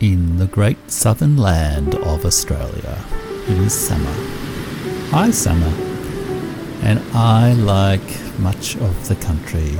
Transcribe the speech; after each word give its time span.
in 0.00 0.36
the 0.36 0.46
great 0.46 0.90
southern 0.90 1.36
land 1.36 1.94
of 1.94 2.24
Australia. 2.26 2.98
It 3.48 3.58
is 3.58 3.72
summer. 3.72 4.12
Hi, 5.10 5.30
summer. 5.30 5.72
And 6.82 6.98
I, 7.14 7.54
like 7.54 8.38
much 8.38 8.76
of 8.76 9.08
the 9.08 9.16
country, 9.16 9.70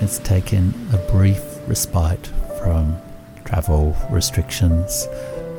has 0.00 0.18
taken 0.20 0.74
a 0.92 0.98
brief 1.12 1.42
respite 1.68 2.26
from 2.58 2.96
travel 3.44 3.96
restrictions 4.10 5.06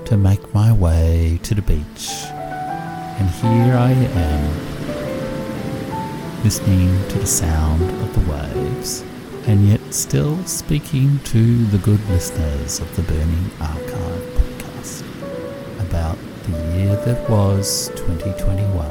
to 0.05 0.17
make 0.17 0.53
my 0.53 0.73
way 0.73 1.39
to 1.43 1.55
the 1.55 1.61
beach. 1.61 2.09
And 2.27 3.29
here 3.29 3.75
I 3.75 3.91
am, 3.91 4.43
listening 6.43 7.07
to 7.09 7.19
the 7.19 7.25
sound 7.25 7.81
of 7.81 8.13
the 8.13 8.31
waves 8.31 9.03
and 9.47 9.67
yet 9.67 9.93
still 9.93 10.43
speaking 10.45 11.19
to 11.19 11.65
the 11.65 11.77
good 11.77 12.03
listeners 12.09 12.79
of 12.79 12.95
the 12.95 13.03
Burning 13.03 13.51
Archive 13.61 14.23
podcast 14.33 15.03
about 15.87 16.17
the 16.45 16.51
year 16.75 16.95
that 17.05 17.29
was 17.29 17.89
2021 17.89 18.89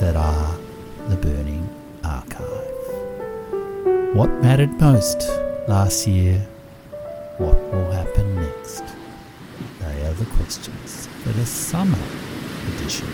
that 0.00 0.16
are 0.16 0.56
the 1.08 1.16
Burning 1.16 1.68
Archive. 2.02 2.42
What 4.16 4.30
mattered 4.42 4.72
most 4.80 5.20
last 5.68 6.08
year 6.08 6.44
what 7.38 7.56
will 7.72 7.90
happen 7.90 8.36
next? 8.36 8.84
They 9.80 10.06
are 10.06 10.12
the 10.14 10.26
questions 10.36 11.08
for 11.22 11.30
the 11.30 11.44
summer 11.44 11.98
edition 12.76 13.08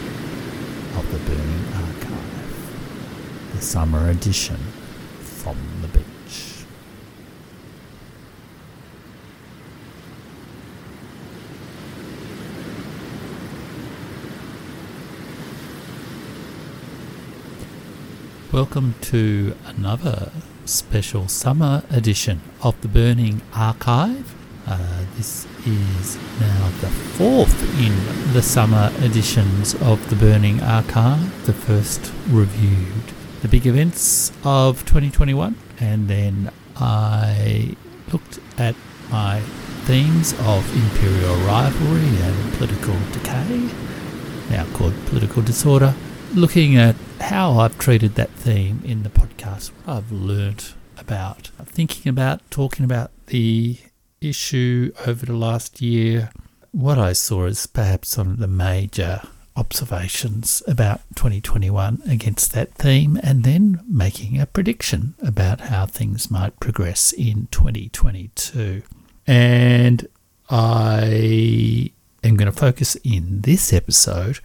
of 0.96 1.10
the 1.10 1.18
Burning 1.18 1.64
Archive. 1.74 3.52
The 3.54 3.62
summer 3.62 4.10
edition 4.10 4.58
from 5.20 5.56
the 5.80 5.88
beach. 5.88 6.04
Welcome 18.60 18.94
to 19.12 19.56
another 19.64 20.30
special 20.66 21.28
summer 21.28 21.82
edition 21.88 22.42
of 22.62 22.78
the 22.82 22.88
Burning 22.88 23.40
Archive. 23.54 24.34
Uh, 24.66 25.06
this 25.16 25.46
is 25.64 26.18
now 26.38 26.68
the 26.82 26.88
fourth 27.16 27.58
in 27.80 28.34
the 28.34 28.42
summer 28.42 28.92
editions 28.98 29.74
of 29.76 30.10
the 30.10 30.16
Burning 30.16 30.60
Archive. 30.60 31.46
The 31.46 31.54
first 31.54 32.12
reviewed 32.28 33.14
the 33.40 33.48
big 33.48 33.66
events 33.66 34.30
of 34.44 34.84
2021, 34.84 35.56
and 35.80 36.06
then 36.06 36.50
I 36.76 37.76
looked 38.12 38.40
at 38.58 38.74
my 39.10 39.40
themes 39.86 40.34
of 40.40 40.70
imperial 40.76 41.36
rivalry 41.46 42.14
and 42.20 42.52
political 42.58 42.98
decay, 43.12 43.70
now 44.50 44.66
called 44.74 44.94
political 45.06 45.40
disorder, 45.40 45.94
looking 46.34 46.76
at 46.76 46.94
how 47.20 47.58
I've 47.58 47.78
treated 47.78 48.14
that 48.14 48.30
theme 48.30 48.82
in 48.84 49.02
the 49.02 49.08
podcast, 49.08 49.70
what 49.84 49.96
I've 49.96 50.12
learnt 50.12 50.74
about 50.98 51.50
thinking 51.64 52.10
about, 52.10 52.48
talking 52.50 52.84
about 52.84 53.10
the 53.26 53.78
issue 54.20 54.92
over 55.06 55.26
the 55.26 55.36
last 55.36 55.80
year, 55.80 56.30
what 56.72 56.98
I 56.98 57.12
saw 57.14 57.46
as 57.46 57.66
perhaps 57.66 58.10
some 58.10 58.32
of 58.32 58.38
the 58.38 58.46
major 58.46 59.22
observations 59.56 60.62
about 60.68 61.00
2021 61.16 62.02
against 62.08 62.52
that 62.52 62.74
theme, 62.74 63.18
and 63.22 63.44
then 63.44 63.80
making 63.88 64.40
a 64.40 64.46
prediction 64.46 65.14
about 65.20 65.62
how 65.62 65.86
things 65.86 66.30
might 66.30 66.58
progress 66.60 67.12
in 67.12 67.48
2022. 67.50 68.82
And 69.26 70.06
I 70.48 71.90
am 72.22 72.36
going 72.36 72.50
to 72.50 72.58
focus 72.58 72.96
in 73.02 73.40
this 73.42 73.72
episode 73.72 74.38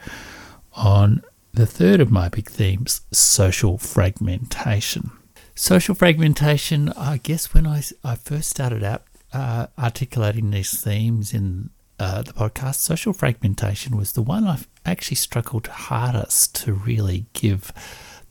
on 0.73 1.21
the 1.55 1.65
third 1.65 2.01
of 2.01 2.11
my 2.11 2.27
big 2.27 2.49
themes 2.49 3.01
social 3.11 3.77
fragmentation. 3.77 5.11
Social 5.55 5.95
fragmentation, 5.95 6.89
I 6.97 7.17
guess, 7.17 7.53
when 7.53 7.65
I, 7.65 7.81
I 8.03 8.15
first 8.15 8.49
started 8.49 8.83
out 8.83 9.03
uh, 9.31 9.67
articulating 9.79 10.51
these 10.51 10.81
themes 10.81 11.33
in 11.33 11.69
uh, 11.97 12.23
the 12.23 12.33
podcast, 12.33 12.75
social 12.75 13.13
fragmentation 13.13 13.95
was 13.95 14.11
the 14.11 14.21
one 14.21 14.45
I've 14.45 14.67
actually 14.85 15.15
struggled 15.15 15.67
hardest 15.67 16.55
to 16.63 16.73
really 16.73 17.25
give 17.31 17.71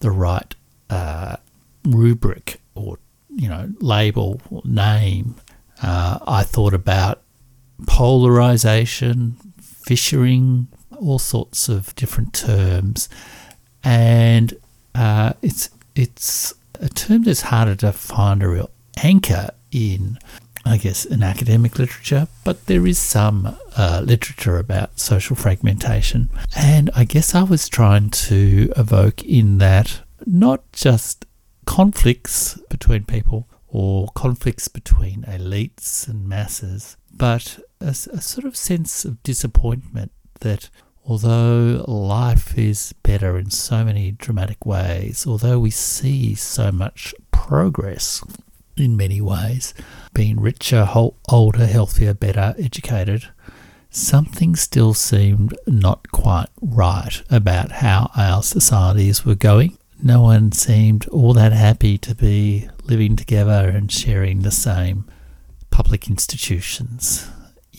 the 0.00 0.10
right 0.10 0.54
uh, 0.90 1.36
rubric 1.82 2.60
or 2.74 2.98
you 3.30 3.48
know 3.48 3.72
label 3.80 4.42
or 4.50 4.60
name. 4.66 5.36
Uh, 5.82 6.18
I 6.26 6.42
thought 6.42 6.74
about 6.74 7.22
polarization, 7.86 9.36
fissuring, 9.60 10.66
all 11.00 11.18
sorts 11.18 11.68
of 11.68 11.94
different 11.94 12.32
terms, 12.32 13.08
and 13.82 14.54
uh, 14.94 15.32
it's 15.42 15.70
it's 15.94 16.54
a 16.80 16.88
term 16.88 17.22
that's 17.22 17.42
harder 17.42 17.76
to 17.76 17.92
find 17.92 18.42
a 18.42 18.48
real 18.48 18.70
anchor 19.02 19.50
in, 19.70 20.18
I 20.64 20.76
guess, 20.76 21.04
in 21.04 21.22
academic 21.22 21.78
literature, 21.78 22.28
but 22.42 22.66
there 22.66 22.86
is 22.86 22.98
some 22.98 23.56
uh, 23.76 24.02
literature 24.04 24.58
about 24.58 24.98
social 24.98 25.36
fragmentation, 25.36 26.30
and 26.56 26.90
I 26.94 27.04
guess 27.04 27.34
I 27.34 27.42
was 27.42 27.68
trying 27.68 28.10
to 28.10 28.72
evoke 28.76 29.22
in 29.24 29.58
that 29.58 30.00
not 30.26 30.70
just 30.72 31.26
conflicts 31.66 32.58
between 32.68 33.04
people 33.04 33.48
or 33.68 34.08
conflicts 34.14 34.68
between 34.68 35.22
elites 35.22 36.06
and 36.08 36.28
masses, 36.28 36.96
but 37.12 37.58
a, 37.80 37.88
a 37.88 38.20
sort 38.20 38.46
of 38.46 38.56
sense 38.56 39.04
of 39.04 39.22
disappointment 39.22 40.12
that 40.40 40.70
although 41.06 41.84
life 41.86 42.56
is 42.56 42.94
better 43.02 43.38
in 43.38 43.50
so 43.50 43.84
many 43.84 44.12
dramatic 44.12 44.64
ways, 44.64 45.26
although 45.26 45.58
we 45.58 45.70
see 45.70 46.34
so 46.34 46.72
much 46.72 47.14
progress 47.30 48.22
in 48.76 48.96
many 48.96 49.20
ways, 49.20 49.74
being 50.14 50.40
richer, 50.40 50.88
older, 51.28 51.66
healthier, 51.66 52.14
better, 52.14 52.54
educated, 52.58 53.28
something 53.90 54.56
still 54.56 54.94
seemed 54.94 55.56
not 55.66 56.10
quite 56.10 56.48
right 56.60 57.22
about 57.30 57.70
how 57.70 58.10
our 58.16 58.42
societies 58.42 59.24
were 59.24 59.34
going. 59.34 59.78
No 60.02 60.22
one 60.22 60.52
seemed 60.52 61.06
all 61.08 61.32
that 61.34 61.52
happy 61.52 61.98
to 61.98 62.14
be 62.14 62.68
living 62.84 63.14
together 63.14 63.68
and 63.68 63.90
sharing 63.90 64.40
the 64.40 64.50
same 64.50 65.04
public 65.70 66.08
institutions 66.08 67.28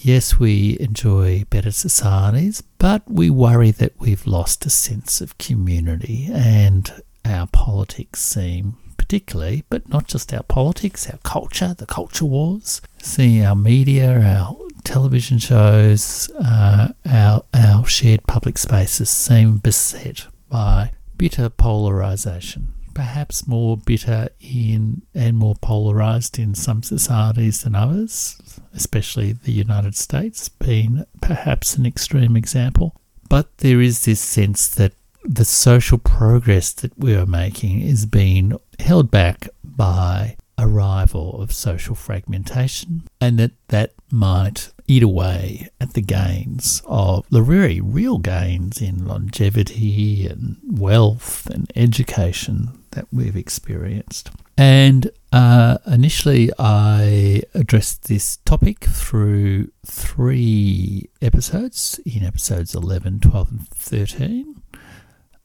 Yes, 0.06 0.38
we 0.38 0.78
enjoy 0.80 1.46
better 1.50 1.72
societies, 1.72 2.62
but 2.78 3.02
we 3.10 3.32
worry 3.32 3.72
that 3.72 4.00
we've 4.00 4.28
lost 4.28 4.64
a 4.64 4.70
sense 4.70 5.20
of 5.20 5.40
community 5.40 6.30
and 6.32 7.02
our 7.26 7.48
politics 7.48 8.22
seem 8.22 8.78
particularly, 8.98 9.64
but 9.68 9.90
not 9.90 10.06
just 10.06 10.32
our 10.32 10.44
politics, 10.44 11.10
our 11.10 11.18
culture, 11.24 11.74
the 11.76 11.88
culture 11.88 12.26
wars, 12.26 12.82
see 13.02 13.44
our 13.44 13.56
media, 13.56 14.22
our 14.22 14.56
television 14.84 15.40
shows, 15.40 16.30
uh, 16.40 16.90
our, 17.10 17.44
our 17.56 17.88
shared 17.88 18.28
public 18.28 18.60
spaces 18.60 19.10
seem 19.10 19.58
beset 19.58 20.28
by 20.52 20.92
bitter 21.18 21.50
polarization 21.50 22.76
perhaps 22.96 23.48
more 23.48 23.78
bitter 23.78 24.30
in 24.40 25.04
and 25.14 25.38
more 25.38 25.54
polarized 25.62 26.40
in 26.40 26.56
some 26.56 26.82
societies 26.82 27.62
than 27.62 27.76
others, 27.76 28.60
especially 28.74 29.34
the 29.34 29.52
United 29.52 29.96
States 29.96 30.50
being 30.50 31.06
perhaps 31.22 31.76
an 31.76 31.86
extreme 31.86 32.36
example. 32.36 32.96
But 33.30 33.56
there 33.60 33.82
is 33.82 34.06
this 34.06 34.22
sense 34.22 34.68
that 34.70 34.94
the 35.24 35.46
social 35.46 35.98
progress 35.98 36.72
that 36.74 36.98
we 36.98 37.16
are 37.16 37.26
making 37.26 37.82
is 37.82 38.06
being 38.06 38.58
held 38.80 39.12
back 39.12 39.50
by 39.64 40.38
arrival 40.58 41.42
of 41.42 41.52
social 41.52 41.96
fragmentation, 41.96 43.04
and 43.20 43.38
that 43.38 43.52
that 43.68 43.94
might 44.10 44.72
eat 44.88 45.04
away 45.04 45.68
at 45.82 45.94
the 45.94 46.02
gains 46.02 46.82
of 46.86 47.26
the 47.30 47.42
very 47.42 47.82
real 47.82 48.20
gains 48.20 48.82
in 48.82 49.06
longevity 49.06 50.28
and 50.28 50.58
wealth 50.64 51.48
and 51.48 51.70
education 51.76 52.85
that 52.96 53.08
we've 53.12 53.36
experienced. 53.36 54.32
And 54.58 55.12
uh, 55.32 55.78
initially, 55.86 56.50
I 56.58 57.44
addressed 57.54 58.08
this 58.08 58.38
topic 58.38 58.86
through 58.86 59.70
three 59.86 61.10
episodes 61.22 62.00
in 62.06 62.24
episodes 62.24 62.74
11, 62.74 63.20
12, 63.20 63.52
and 63.52 63.68
13. 63.68 64.62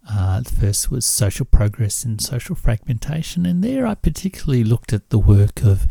Uh, 0.09 0.41
the 0.41 0.51
first 0.51 0.91
was 0.91 1.05
social 1.05 1.45
progress 1.45 2.05
and 2.05 2.21
social 2.21 2.55
fragmentation, 2.55 3.45
and 3.47 3.63
there 3.63 3.87
I 3.87 3.95
particularly 3.95 4.65
looked 4.65 4.93
at 4.93 5.11
the 5.11 5.19
work 5.19 5.63
of 5.63 5.87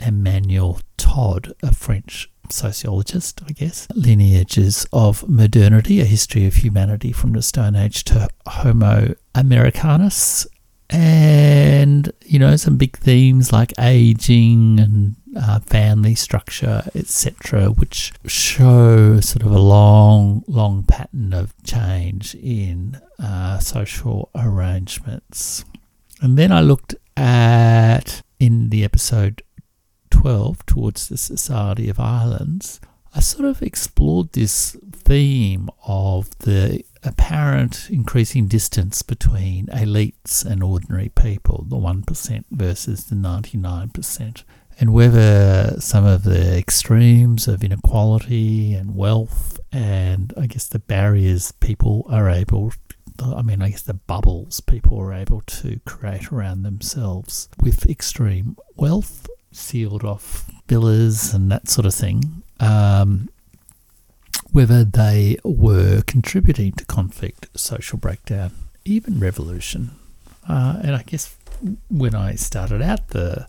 Emmanuel 0.00 0.80
Todd, 0.96 1.52
a 1.62 1.74
French 1.74 2.30
sociologist, 2.50 3.40
I 3.46 3.52
guess. 3.52 3.86
Lineages 3.94 4.86
of 4.92 5.28
Modernity, 5.28 6.00
a 6.00 6.04
history 6.04 6.46
of 6.46 6.56
humanity 6.56 7.12
from 7.12 7.32
the 7.32 7.42
Stone 7.42 7.76
Age 7.76 8.04
to 8.04 8.28
Homo 8.46 9.14
Americanus. 9.34 10.46
And, 10.92 12.12
you 12.24 12.38
know, 12.38 12.56
some 12.56 12.76
big 12.76 12.96
themes 12.98 13.52
like 13.52 13.72
aging 13.78 14.78
and 14.78 15.16
uh, 15.36 15.60
family 15.60 16.14
structure, 16.14 16.82
etc., 16.94 17.68
which 17.70 18.12
show 18.26 19.20
sort 19.20 19.42
of 19.42 19.52
a 19.52 19.58
long, 19.58 20.44
long 20.46 20.82
pattern 20.82 21.32
of 21.32 21.54
change 21.64 22.34
in 22.34 23.00
uh, 23.18 23.58
social 23.58 24.30
arrangements. 24.34 25.64
And 26.20 26.38
then 26.38 26.52
I 26.52 26.60
looked 26.60 26.94
at 27.16 28.22
in 28.38 28.70
the 28.70 28.84
episode 28.84 29.42
12 30.10 30.66
towards 30.66 31.08
the 31.08 31.16
Society 31.16 31.88
of 31.88 31.98
Islands, 31.98 32.80
I 33.14 33.20
sort 33.20 33.44
of 33.44 33.62
explored 33.62 34.32
this 34.32 34.76
theme 34.92 35.68
of 35.86 36.30
the 36.38 36.84
apparent 37.04 37.88
increasing 37.90 38.46
distance 38.46 39.02
between 39.02 39.66
elites 39.66 40.44
and 40.44 40.62
ordinary 40.62 41.08
people, 41.08 41.64
the 41.68 41.76
1% 41.76 42.44
versus 42.50 43.04
the 43.04 43.16
99%, 43.16 44.44
and 44.78 44.92
whether 44.92 45.76
some 45.80 46.04
of 46.04 46.22
the 46.22 46.56
extremes 46.56 47.48
of 47.48 47.62
inequality 47.62 48.74
and 48.74 48.96
wealth 48.96 49.58
and 49.70 50.32
I 50.36 50.46
guess 50.46 50.66
the 50.66 50.78
barriers 50.78 51.52
people 51.52 52.06
are 52.10 52.28
able 52.28 52.72
I 53.20 53.42
mean, 53.42 53.62
I 53.62 53.70
guess 53.70 53.82
the 53.82 53.94
bubbles 53.94 54.60
people 54.60 54.98
are 54.98 55.12
able 55.12 55.42
to 55.42 55.80
create 55.84 56.32
around 56.32 56.62
themselves 56.62 57.48
with 57.62 57.88
extreme 57.88 58.56
wealth 58.76 59.28
sealed 59.52 60.02
off 60.02 60.50
villas 60.66 61.34
and 61.34 61.50
that 61.50 61.68
sort 61.68 61.86
of 61.86 61.94
thing, 61.94 62.42
um, 62.58 63.28
whether 64.52 64.84
they 64.84 65.36
were 65.42 66.02
contributing 66.06 66.72
to 66.72 66.84
conflict, 66.84 67.48
social 67.58 67.98
breakdown, 67.98 68.52
even 68.84 69.18
revolution. 69.18 69.90
Uh, 70.48 70.78
and 70.82 70.94
I 70.94 71.02
guess 71.02 71.34
when 71.88 72.14
I 72.14 72.34
started 72.34 72.82
out 72.82 73.08
the 73.08 73.48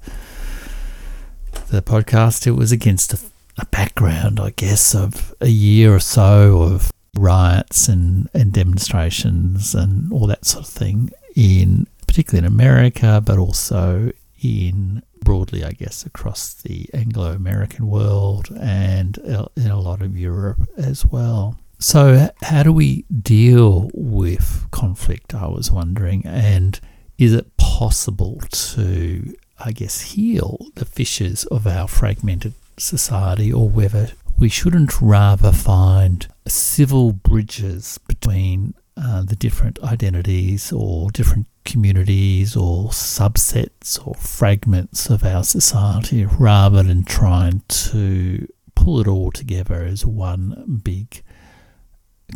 the 1.69 1.81
podcast, 1.81 2.47
it 2.47 2.51
was 2.51 2.71
against 2.71 3.13
a, 3.13 3.19
a 3.57 3.65
background, 3.67 4.39
I 4.39 4.51
guess, 4.51 4.95
of 4.95 5.35
a 5.39 5.47
year 5.47 5.94
or 5.94 6.00
so 6.00 6.63
of 6.63 6.91
riots 7.15 7.88
and, 7.88 8.29
and 8.33 8.51
demonstrations 8.51 9.75
and 9.75 10.11
all 10.11 10.25
that 10.27 10.45
sort 10.45 10.65
of 10.65 10.71
thing 10.71 11.11
in 11.35 11.88
particularly 12.07 12.45
in 12.45 12.51
America, 12.53 13.21
but 13.23 13.38
also 13.38 14.11
in 14.41 15.01
broadly, 15.24 15.64
I 15.64 15.72
guess, 15.72 16.06
across 16.06 16.54
the 16.54 16.90
Anglo 16.94 17.31
American 17.31 17.88
world 17.88 18.50
and 18.60 19.18
in 19.18 19.72
a 19.72 19.80
lot 19.80 20.02
of 20.02 20.18
Europe 20.18 20.70
as 20.78 21.06
well. 21.06 21.58
So, 21.80 22.30
how 22.44 22.64
do 22.64 22.72
we 22.72 23.04
deal 23.12 23.92
with 23.94 24.68
conflict? 24.72 25.36
I 25.36 25.48
was 25.48 25.70
wondering, 25.70 26.25
and 26.25 26.80
is 27.18 27.34
it 27.34 27.58
possible 27.58 28.40
to, 28.52 29.36
I 29.60 29.72
guess, 29.74 30.02
heal 30.02 30.66
the 30.75 30.86
fissures 30.86 31.44
of 31.46 31.68
our 31.68 31.88
fragmented 31.88 32.54
society, 32.78 33.52
or 33.52 33.68
whether 33.68 34.12
we 34.38 34.50
shouldn't 34.50 35.02
rather 35.02 35.52
find 35.52 36.28
civil 36.48 37.12
bridges 37.12 38.00
between 38.08 38.74
uh, 38.96 39.24
the 39.24 39.36
different 39.36 39.78
identities 39.84 40.72
or 40.72 41.12
different 41.12 41.48
communities 41.65 42.56
or 42.56 42.89
subsets 42.89 44.06
or 44.06 44.13
fragments 44.15 45.10
of 45.10 45.24
our 45.24 45.44
society 45.44 46.25
rather 46.25 46.83
than 46.83 47.04
trying 47.04 47.62
to 47.68 48.48
pull 48.75 49.00
it 49.00 49.07
all 49.07 49.31
together 49.31 49.83
as 49.83 50.06
one 50.06 50.81
big 50.83 51.24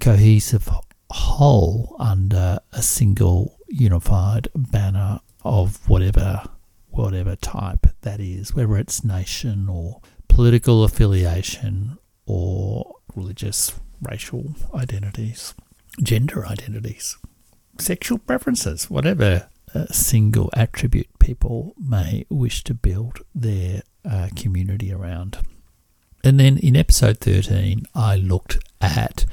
cohesive 0.02 0.70
whole 1.10 1.96
under 2.00 2.60
a 2.74 2.82
single 2.82 3.58
unified 3.68 4.48
banner 4.56 5.20
of 5.44 5.88
whatever 5.90 6.44
whatever 6.90 7.36
type 7.36 7.88
that 8.02 8.20
is 8.20 8.54
whether 8.56 8.78
it's 8.78 9.04
nation 9.04 9.70
or 9.70 10.02
political 10.28 10.84
affiliation 10.84 11.98
or 12.26 12.96
religious 13.16 13.80
racial 14.02 14.56
identities 14.74 15.54
gender 16.02 16.46
identities, 16.46 17.18
sexual 17.82 18.18
preferences, 18.18 18.90
whatever 18.90 19.50
uh, 19.74 19.86
single 19.88 20.50
attribute 20.54 21.08
people 21.20 21.74
may 21.78 22.26
wish 22.30 22.64
to 22.64 22.74
build 22.74 23.20
their 23.36 23.82
uh, 24.10 24.30
community 24.36 24.92
around. 24.92 25.40
And 26.24 26.40
then 26.40 26.58
in 26.58 26.76
episode 26.76 27.20
13, 27.20 27.86
I 27.94 28.16
looked 28.16 28.58
at 28.82 29.26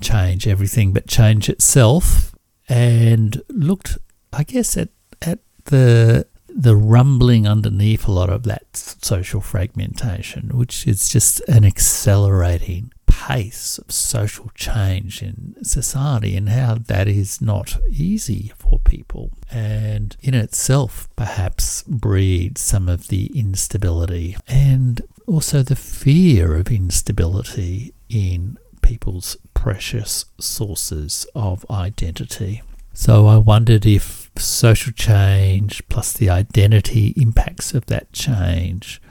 change, 0.00 0.46
everything 0.46 0.92
but 0.92 1.06
change 1.06 1.48
itself, 1.48 2.34
and 2.68 3.42
looked, 3.48 3.98
I 4.32 4.44
guess, 4.44 4.76
at, 4.76 4.90
at 5.22 5.40
the 5.64 6.26
the 6.48 6.74
rumbling 6.74 7.46
underneath 7.46 8.08
a 8.08 8.10
lot 8.10 8.30
of 8.30 8.42
that 8.44 8.64
social 8.74 9.40
fragmentation, 9.40 10.50
which 10.56 10.86
is 10.88 11.08
just 11.08 11.40
an 11.40 11.64
accelerating 11.64 12.92
pace 13.18 13.78
of 13.78 13.90
social 13.90 14.48
change 14.54 15.22
in 15.22 15.56
society 15.64 16.36
and 16.36 16.48
how 16.50 16.76
that 16.76 17.08
is 17.08 17.40
not 17.40 17.76
easy 17.90 18.52
for 18.56 18.78
people 18.78 19.32
and 19.50 20.16
in 20.22 20.34
itself 20.34 21.08
perhaps 21.16 21.82
breeds 21.82 22.60
some 22.60 22.88
of 22.88 23.08
the 23.08 23.26
instability 23.34 24.36
and 24.46 25.02
also 25.26 25.64
the 25.64 25.74
fear 25.74 26.54
of 26.54 26.70
instability 26.70 27.92
in 28.08 28.56
people's 28.82 29.36
precious 29.52 30.24
sources 30.38 31.26
of 31.34 31.66
identity. 31.68 32.62
So 32.94 33.26
I 33.26 33.36
wondered 33.36 33.84
if 33.84 34.30
social 34.36 34.92
change 34.92 35.82
plus 35.88 36.12
the 36.12 36.30
identity 36.30 37.14
impacts 37.16 37.74
of 37.74 37.86
that 37.86 38.12
change 38.12 39.02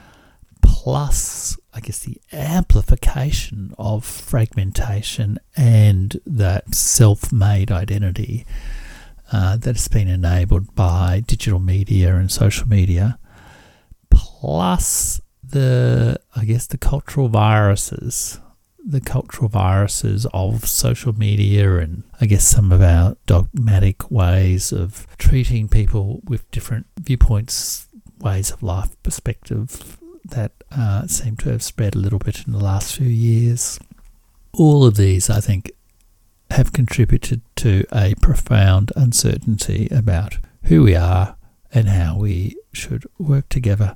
plus 0.62 1.58
I 1.78 1.80
guess, 1.80 2.00
the 2.00 2.20
amplification 2.32 3.72
of 3.78 4.04
fragmentation 4.04 5.38
and 5.56 6.20
that 6.26 6.74
self 6.74 7.32
made 7.32 7.70
identity 7.70 8.44
uh, 9.30 9.56
that 9.58 9.76
has 9.76 9.86
been 9.86 10.08
enabled 10.08 10.74
by 10.74 11.22
digital 11.24 11.60
media 11.60 12.16
and 12.16 12.32
social 12.32 12.66
media, 12.66 13.20
plus 14.10 15.20
the, 15.40 16.18
I 16.34 16.46
guess, 16.46 16.66
the 16.66 16.78
cultural 16.78 17.28
viruses. 17.28 18.40
The 18.84 19.00
cultural 19.00 19.48
viruses 19.48 20.26
of 20.34 20.66
social 20.66 21.12
media, 21.12 21.76
and 21.76 22.02
I 22.20 22.26
guess 22.26 22.42
some 22.44 22.72
of 22.72 22.82
our 22.82 23.16
dogmatic 23.26 24.10
ways 24.10 24.72
of 24.72 25.06
treating 25.16 25.68
people 25.68 26.22
with 26.24 26.50
different 26.50 26.86
viewpoints, 26.98 27.86
ways 28.18 28.50
of 28.50 28.64
life, 28.64 29.00
perspective, 29.04 29.97
that 30.28 30.52
uh, 30.70 31.06
seem 31.06 31.36
to 31.38 31.50
have 31.50 31.62
spread 31.62 31.94
a 31.94 31.98
little 31.98 32.18
bit 32.18 32.46
in 32.46 32.52
the 32.52 32.62
last 32.62 32.96
few 32.96 33.08
years. 33.08 33.78
All 34.52 34.84
of 34.84 34.96
these, 34.96 35.30
I 35.30 35.40
think, 35.40 35.70
have 36.50 36.72
contributed 36.72 37.42
to 37.56 37.84
a 37.92 38.14
profound 38.20 38.92
uncertainty 38.96 39.88
about 39.90 40.38
who 40.64 40.82
we 40.82 40.94
are 40.94 41.36
and 41.72 41.88
how 41.88 42.16
we 42.16 42.56
should 42.72 43.06
work 43.18 43.48
together. 43.48 43.94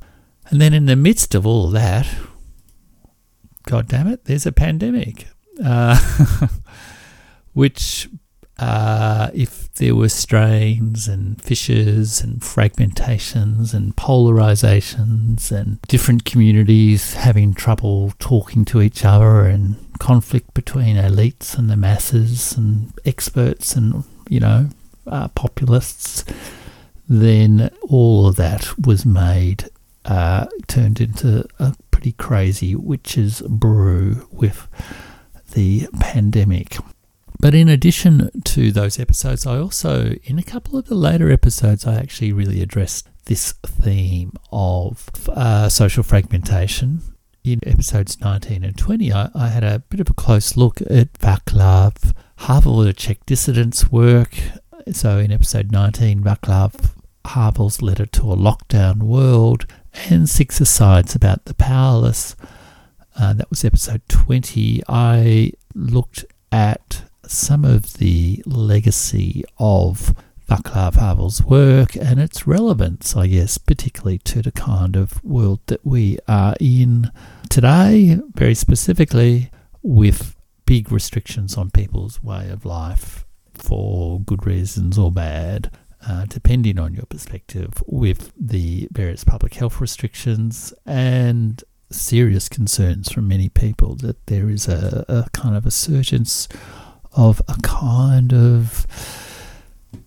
And 0.50 0.60
then, 0.60 0.74
in 0.74 0.86
the 0.86 0.96
midst 0.96 1.34
of 1.34 1.46
all 1.46 1.68
that, 1.70 2.06
God 3.64 3.88
damn 3.88 4.08
it, 4.08 4.24
there's 4.24 4.46
a 4.46 4.52
pandemic, 4.52 5.28
uh, 5.64 5.98
which 7.52 8.08
uh, 8.58 9.30
if 9.34 9.72
there 9.74 9.94
were 9.94 10.08
strains 10.08 11.08
and 11.08 11.40
fissures 11.42 12.20
and 12.20 12.40
fragmentations 12.40 13.72
and 13.72 13.96
polarizations 13.96 15.50
and 15.50 15.80
different 15.82 16.24
communities 16.24 17.14
having 17.14 17.54
trouble 17.54 18.12
talking 18.18 18.64
to 18.64 18.82
each 18.82 19.04
other 19.04 19.44
and 19.44 19.76
conflict 19.98 20.52
between 20.54 20.96
elites 20.96 21.56
and 21.56 21.70
the 21.70 21.76
masses 21.76 22.56
and 22.56 22.92
experts 23.04 23.74
and, 23.74 24.04
you 24.28 24.40
know, 24.40 24.68
uh, 25.06 25.28
populists, 25.28 26.24
then 27.08 27.70
all 27.88 28.26
of 28.28 28.36
that 28.36 28.78
was 28.78 29.06
made, 29.06 29.68
uh, 30.04 30.46
turned 30.66 31.00
into 31.00 31.44
a 31.58 31.74
pretty 31.90 32.12
crazy 32.12 32.74
witch's 32.74 33.42
brew 33.42 34.26
with 34.30 34.68
the 35.54 35.88
pandemic. 36.00 36.78
But 37.42 37.56
in 37.56 37.68
addition 37.68 38.30
to 38.44 38.70
those 38.70 39.00
episodes, 39.00 39.48
I 39.48 39.58
also, 39.58 40.12
in 40.22 40.38
a 40.38 40.44
couple 40.44 40.78
of 40.78 40.86
the 40.86 40.94
later 40.94 41.28
episodes, 41.28 41.84
I 41.84 41.96
actually 41.96 42.32
really 42.32 42.62
addressed 42.62 43.08
this 43.24 43.50
theme 43.66 44.34
of 44.52 45.08
uh, 45.28 45.68
social 45.68 46.04
fragmentation. 46.04 47.02
In 47.42 47.58
episodes 47.66 48.20
19 48.20 48.62
and 48.62 48.78
20, 48.78 49.12
I, 49.12 49.28
I, 49.34 49.48
had 49.48 49.64
a 49.64 49.80
bit 49.80 49.98
of 49.98 50.08
a 50.08 50.14
close 50.14 50.56
look 50.56 50.80
at 50.82 51.14
Vaclav 51.14 52.14
Havel, 52.36 52.92
Czech 52.92 53.26
dissident's 53.26 53.90
work. 53.90 54.38
So 54.92 55.18
in 55.18 55.32
episode 55.32 55.72
19, 55.72 56.22
Vaclav 56.22 56.92
Havel's 57.24 57.82
letter 57.82 58.06
to 58.06 58.30
a 58.30 58.36
lockdown 58.36 59.02
world 59.02 59.66
and 60.08 60.28
Six 60.28 60.60
Asides 60.60 61.16
about 61.16 61.46
the 61.46 61.54
powerless. 61.54 62.36
Uh, 63.18 63.32
that 63.32 63.50
was 63.50 63.64
episode 63.64 64.02
20. 64.08 64.84
I 64.88 65.54
looked 65.74 66.24
at 66.52 67.02
some 67.26 67.64
of 67.64 67.94
the 67.94 68.42
legacy 68.46 69.44
of 69.58 70.14
Václav 70.48 70.96
Havel's 70.96 71.42
work 71.42 71.96
and 71.96 72.20
its 72.20 72.46
relevance, 72.46 73.16
I 73.16 73.28
guess, 73.28 73.58
particularly 73.58 74.18
to 74.18 74.42
the 74.42 74.52
kind 74.52 74.96
of 74.96 75.22
world 75.24 75.60
that 75.66 75.84
we 75.84 76.18
are 76.28 76.54
in 76.60 77.10
today, 77.48 78.20
very 78.34 78.54
specifically 78.54 79.50
with 79.82 80.36
big 80.66 80.92
restrictions 80.92 81.56
on 81.56 81.70
people's 81.70 82.22
way 82.22 82.48
of 82.50 82.64
life 82.64 83.24
for 83.54 84.20
good 84.20 84.46
reasons 84.46 84.98
or 84.98 85.10
bad, 85.10 85.70
uh, 86.06 86.26
depending 86.26 86.78
on 86.78 86.94
your 86.94 87.06
perspective, 87.06 87.82
with 87.86 88.32
the 88.38 88.88
various 88.90 89.24
public 89.24 89.54
health 89.54 89.80
restrictions 89.80 90.74
and 90.84 91.62
serious 91.90 92.48
concerns 92.48 93.12
from 93.12 93.28
many 93.28 93.48
people 93.48 93.94
that 93.96 94.26
there 94.26 94.48
is 94.48 94.66
a, 94.66 95.04
a 95.08 95.30
kind 95.32 95.56
of 95.56 95.66
a 95.66 95.70
surgence 95.70 96.48
of 97.14 97.40
a 97.48 97.54
kind 97.62 98.32
of 98.32 98.86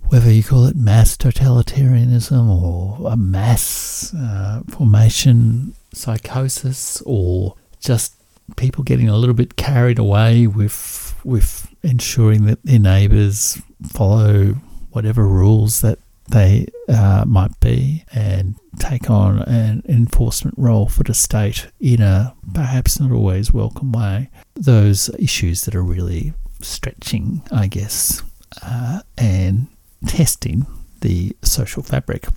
whether 0.08 0.32
you 0.32 0.44
call 0.44 0.66
it 0.66 0.76
mass 0.76 1.18
totalitarianism 1.18 2.48
or 2.48 3.12
a 3.12 3.18
mass 3.18 4.14
uh, 4.16 4.62
formation 4.70 5.74
psychosis 5.94 7.02
or 7.06 7.56
just 7.80 8.14
people 8.56 8.84
getting 8.84 9.10
a 9.10 9.18
little 9.18 9.34
bit 9.36 9.56
carried 9.56 9.98
away 9.98 10.46
with 10.48 11.16
with 11.24 11.74
ensuring 11.82 12.46
that 12.46 12.62
their 12.64 12.80
neighbours 12.80 13.62
follow 13.88 14.54
whatever 14.92 15.28
rules 15.28 15.82
that 15.82 16.00
they 16.30 16.68
uh, 16.90 17.24
might 17.28 17.60
be 17.60 18.04
and 18.14 18.56
take 18.80 19.10
on 19.10 19.40
an 19.44 19.84
enforcement 19.88 20.56
role 20.58 20.88
for 20.88 21.04
the 21.04 21.14
state 21.14 21.68
in 21.80 22.02
a 22.02 22.34
perhaps 22.54 23.00
not 23.00 23.12
always 23.12 23.54
welcome 23.54 23.92
way. 23.92 24.30
Those 24.56 25.10
issues 25.20 25.62
that 25.62 25.76
are 25.76 25.84
really 25.84 26.34
stretching, 26.66 27.44
I 27.52 27.68
guess, 27.68 28.24
uh, 28.62 29.02
and 29.18 29.68
testing 30.08 30.66
the 31.02 31.36
social 31.42 31.84
fabric. 31.84 32.28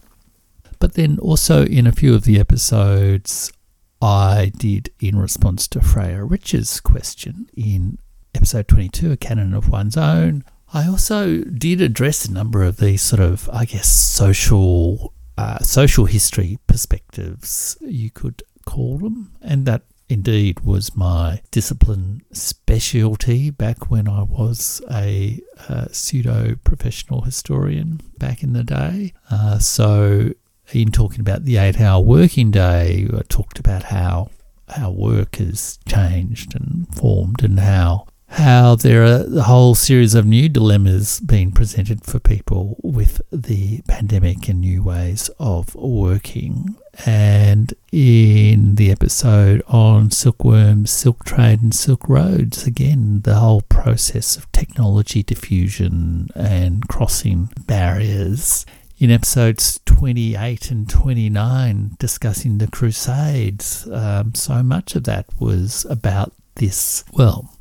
But 0.79 0.95
then 0.95 1.19
also 1.19 1.65
in 1.65 1.87
a 1.87 1.93
few 1.93 2.15
of 2.15 2.25
the 2.25 2.39
episodes, 2.39 3.53
I 4.01 4.53
did 4.57 4.91
in 5.01 5.19
response 5.19 5.67
to 5.69 5.81
Freya 5.81 6.25
Rich's 6.25 6.81
question 6.81 7.49
in 7.57 7.99
episode 8.35 8.69
22, 8.69 9.13
A 9.13 9.17
Canon 9.17 9.55
of 9.55 9.69
One's 9.69 9.97
Own. 9.97 10.45
I 10.73 10.87
also 10.87 11.39
did 11.39 11.81
address 11.81 12.27
a 12.27 12.33
number 12.33 12.63
of 12.63 12.77
these 12.77 13.03
sort 13.03 13.21
of, 13.21 13.49
I 13.53 13.65
guess, 13.65 13.89
social 13.89 15.13
uh, 15.37 15.59
social 15.61 16.07
history 16.07 16.59
perspectives, 16.67 17.79
you 17.81 18.11
could 18.11 18.43
call 18.67 18.99
them, 18.99 19.33
and 19.41 19.67
that 19.67 19.83
indeed 20.09 20.61
was 20.61 20.97
my 20.97 21.41
discipline 21.51 22.23
specialty 22.33 23.51
back 23.51 23.91
when 23.91 24.09
I 24.09 24.23
was 24.23 24.81
a, 24.91 25.41
a 25.69 25.93
pseudo 25.93 26.57
professional 26.65 27.23
historian 27.23 28.01
back 28.19 28.43
in 28.43 28.53
the 28.53 28.65
day. 28.65 29.13
Uh, 29.31 29.59
so, 29.59 30.33
in 30.73 30.93
talking 30.93 31.21
about 31.21 31.45
the 31.45 31.57
eight 31.57 31.81
hour 31.81 32.01
working 32.01 32.51
day, 32.51 33.09
I 33.13 33.23
talked 33.29 33.59
about 33.59 33.85
how 33.85 34.31
how 34.69 34.91
work 34.91 35.37
has 35.37 35.79
changed 35.89 36.55
and 36.55 36.87
formed 36.95 37.43
and 37.43 37.59
how 37.59 38.07
how 38.29 38.77
there 38.77 39.03
are 39.05 39.25
a 39.37 39.43
whole 39.43 39.75
series 39.75 40.15
of 40.15 40.27
new 40.27 40.49
dilemmas 40.49 41.19
being 41.21 41.51
presented 41.51 42.05
for 42.05 42.19
people 42.19 42.77
with 42.83 43.23
the 43.33 43.81
pandemic 43.89 44.49
and 44.49 44.61
new 44.61 44.83
ways 44.83 45.31
of 45.39 45.75
working. 45.75 46.77
And 47.07 47.73
in 47.91 48.75
the 48.75 48.91
episode 48.91 49.63
on 49.67 50.11
silkworms, 50.11 50.91
silk 50.91 51.25
trade, 51.25 51.63
and 51.63 51.75
silk 51.75 52.09
roads, 52.09 52.67
again, 52.67 53.23
the 53.23 53.37
whole 53.37 53.63
process 53.63 54.37
of 54.37 54.51
technology 54.53 55.23
diffusion 55.23 56.29
and 56.35 56.87
crossing 56.87 57.49
barriers. 57.67 58.67
In 58.99 59.11
episodes 59.11 59.81
28 59.87 60.71
and 60.71 60.89
29, 60.89 61.97
discussing 61.99 62.59
the 62.59 62.67
Crusades, 62.67 63.89
um, 63.91 64.35
so 64.35 64.63
much 64.63 64.97
of 64.97 65.05
that 65.05 65.27
was 65.39 65.87
about 65.89 66.33
this, 66.57 67.05
well, 67.13 67.58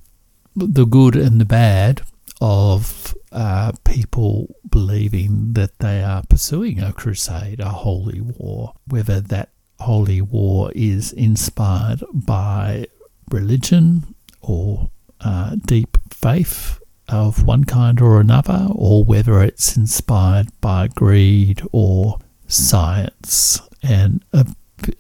the 0.57 0.85
good 0.85 1.15
and 1.15 1.39
the 1.39 1.45
bad 1.45 2.01
of 2.41 3.15
uh, 3.31 3.71
people 3.83 4.55
believing 4.69 5.53
that 5.53 5.77
they 5.79 6.03
are 6.03 6.23
pursuing 6.27 6.79
a 6.79 6.93
crusade, 6.93 7.59
a 7.59 7.69
holy 7.69 8.21
war, 8.21 8.73
whether 8.87 9.21
that 9.21 9.49
holy 9.79 10.21
war 10.21 10.71
is 10.73 11.13
inspired 11.13 12.03
by 12.11 12.87
religion 13.29 14.15
or 14.41 14.89
uh, 15.21 15.55
deep 15.65 15.97
faith 16.09 16.79
of 17.07 17.45
one 17.45 17.63
kind 17.63 18.01
or 18.01 18.19
another, 18.19 18.67
or 18.71 19.03
whether 19.03 19.41
it's 19.41 19.77
inspired 19.77 20.47
by 20.59 20.87
greed 20.87 21.61
or 21.71 22.19
science 22.47 23.61
and 23.83 24.23
a, 24.33 24.45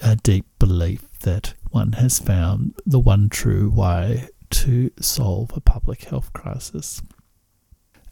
a 0.01 0.15
deep 0.17 0.45
belief 0.59 1.03
that 1.21 1.53
one 1.71 1.93
has 1.93 2.19
found 2.19 2.73
the 2.85 2.99
one 2.99 3.27
true 3.29 3.69
way 3.69 4.27
to 4.49 4.91
solve 4.99 5.51
a 5.55 5.61
public 5.61 6.05
health 6.05 6.33
crisis. 6.33 7.01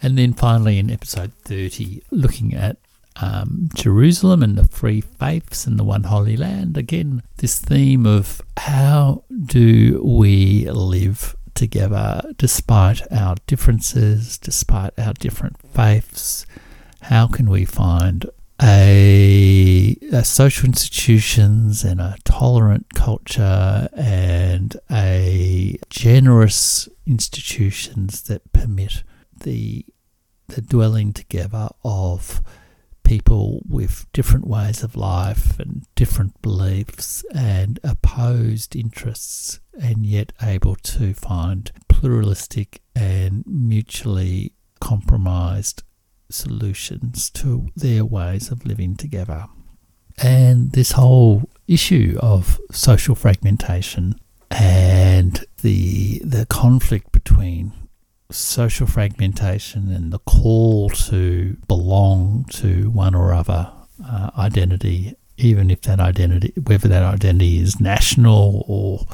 And 0.01 0.17
then 0.17 0.33
finally, 0.33 0.77
in 0.77 0.91
episode 0.91 1.33
30, 1.45 2.03
looking 2.11 2.53
at 2.53 2.77
um, 3.21 3.69
Jerusalem 3.73 4.43
and 4.43 4.57
the 4.57 4.65
three 4.65 5.01
faiths 5.01 5.65
and 5.65 5.79
the 5.79 5.83
one 5.83 6.03
holy 6.03 6.35
land. 6.35 6.77
Again, 6.77 7.23
this 7.37 7.59
theme 7.59 8.05
of 8.05 8.41
how 8.57 9.23
do 9.45 10.01
we 10.03 10.69
live 10.69 11.35
together 11.53 12.21
despite 12.37 13.01
our 13.11 13.35
differences, 13.47 14.37
despite 14.37 14.97
our 14.99 15.13
different 15.13 15.57
faiths? 15.73 16.45
How 17.03 17.27
can 17.27 17.49
we 17.49 17.65
find 17.65 18.29
a, 18.61 19.97
a, 20.11 20.23
social 20.23 20.67
institutions 20.67 21.83
and 21.83 21.99
a 21.99 22.15
tolerant 22.23 22.93
culture 22.93 23.89
and 23.93 24.77
a 24.89 25.77
generous 25.89 26.87
institutions 27.05 28.23
that 28.23 28.51
permit 28.53 29.03
the 29.43 29.85
the 30.47 30.61
dwelling 30.61 31.11
together 31.11 31.67
of 31.83 32.41
people 33.03 33.61
with 33.67 34.05
different 34.13 34.47
ways 34.47 34.83
of 34.83 34.95
life 34.95 35.59
and 35.59 35.85
different 35.95 36.41
beliefs 36.41 37.23
and 37.33 37.79
opposed 37.83 38.75
interests 38.75 39.59
and 39.79 40.05
yet 40.05 40.33
able 40.41 40.75
to 40.75 41.13
find 41.13 41.71
pluralistic 41.87 42.81
and 42.95 43.43
mutually 43.45 44.53
compromised 44.79 45.83
solutions 46.29 47.29
to 47.31 47.67
their 47.75 48.05
ways 48.05 48.51
of 48.51 48.65
living 48.65 48.95
together. 48.95 49.45
And 50.17 50.71
this 50.71 50.91
whole 50.91 51.49
issue 51.67 52.17
of 52.21 52.59
social 52.71 53.15
fragmentation 53.15 54.19
and 54.51 55.43
the 55.61 56.19
the 56.23 56.45
conflict 56.45 57.11
between 57.11 57.73
social 58.31 58.87
fragmentation 58.87 59.91
and 59.91 60.11
the 60.11 60.19
call 60.19 60.89
to 60.89 61.57
belong 61.67 62.45
to 62.51 62.89
one 62.89 63.15
or 63.15 63.33
other 63.33 63.71
uh, 64.03 64.31
identity, 64.37 65.15
even 65.37 65.69
if 65.69 65.81
that 65.81 65.99
identity, 65.99 66.53
whether 66.63 66.87
that 66.87 67.03
identity 67.03 67.59
is 67.59 67.79
national 67.79 68.65
or 68.67 69.05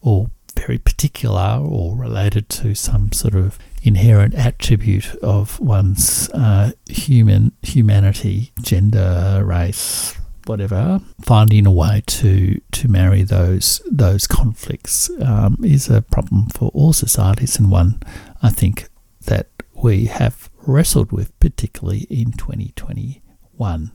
or 0.00 0.30
very 0.56 0.78
particular 0.78 1.60
or 1.62 1.96
related 1.96 2.48
to 2.48 2.74
some 2.74 3.12
sort 3.12 3.34
of 3.34 3.58
inherent 3.86 4.34
attribute 4.34 5.14
of 5.16 5.60
one's 5.60 6.28
uh, 6.30 6.72
human 6.88 7.52
humanity, 7.62 8.52
gender, 8.60 9.42
race, 9.44 10.16
whatever. 10.46 11.00
Finding 11.22 11.66
a 11.66 11.70
way 11.70 12.02
to 12.06 12.60
to 12.72 12.88
marry 12.88 13.22
those 13.22 13.80
those 13.90 14.26
conflicts 14.26 15.08
um, 15.20 15.56
is 15.62 15.88
a 15.88 16.02
problem 16.02 16.48
for 16.48 16.70
all 16.74 16.92
societies, 16.92 17.58
and 17.58 17.70
one 17.70 18.02
I 18.42 18.50
think 18.50 18.88
that 19.26 19.48
we 19.74 20.06
have 20.06 20.50
wrestled 20.66 21.12
with, 21.12 21.38
particularly 21.38 22.06
in 22.10 22.32
2021 22.32 23.92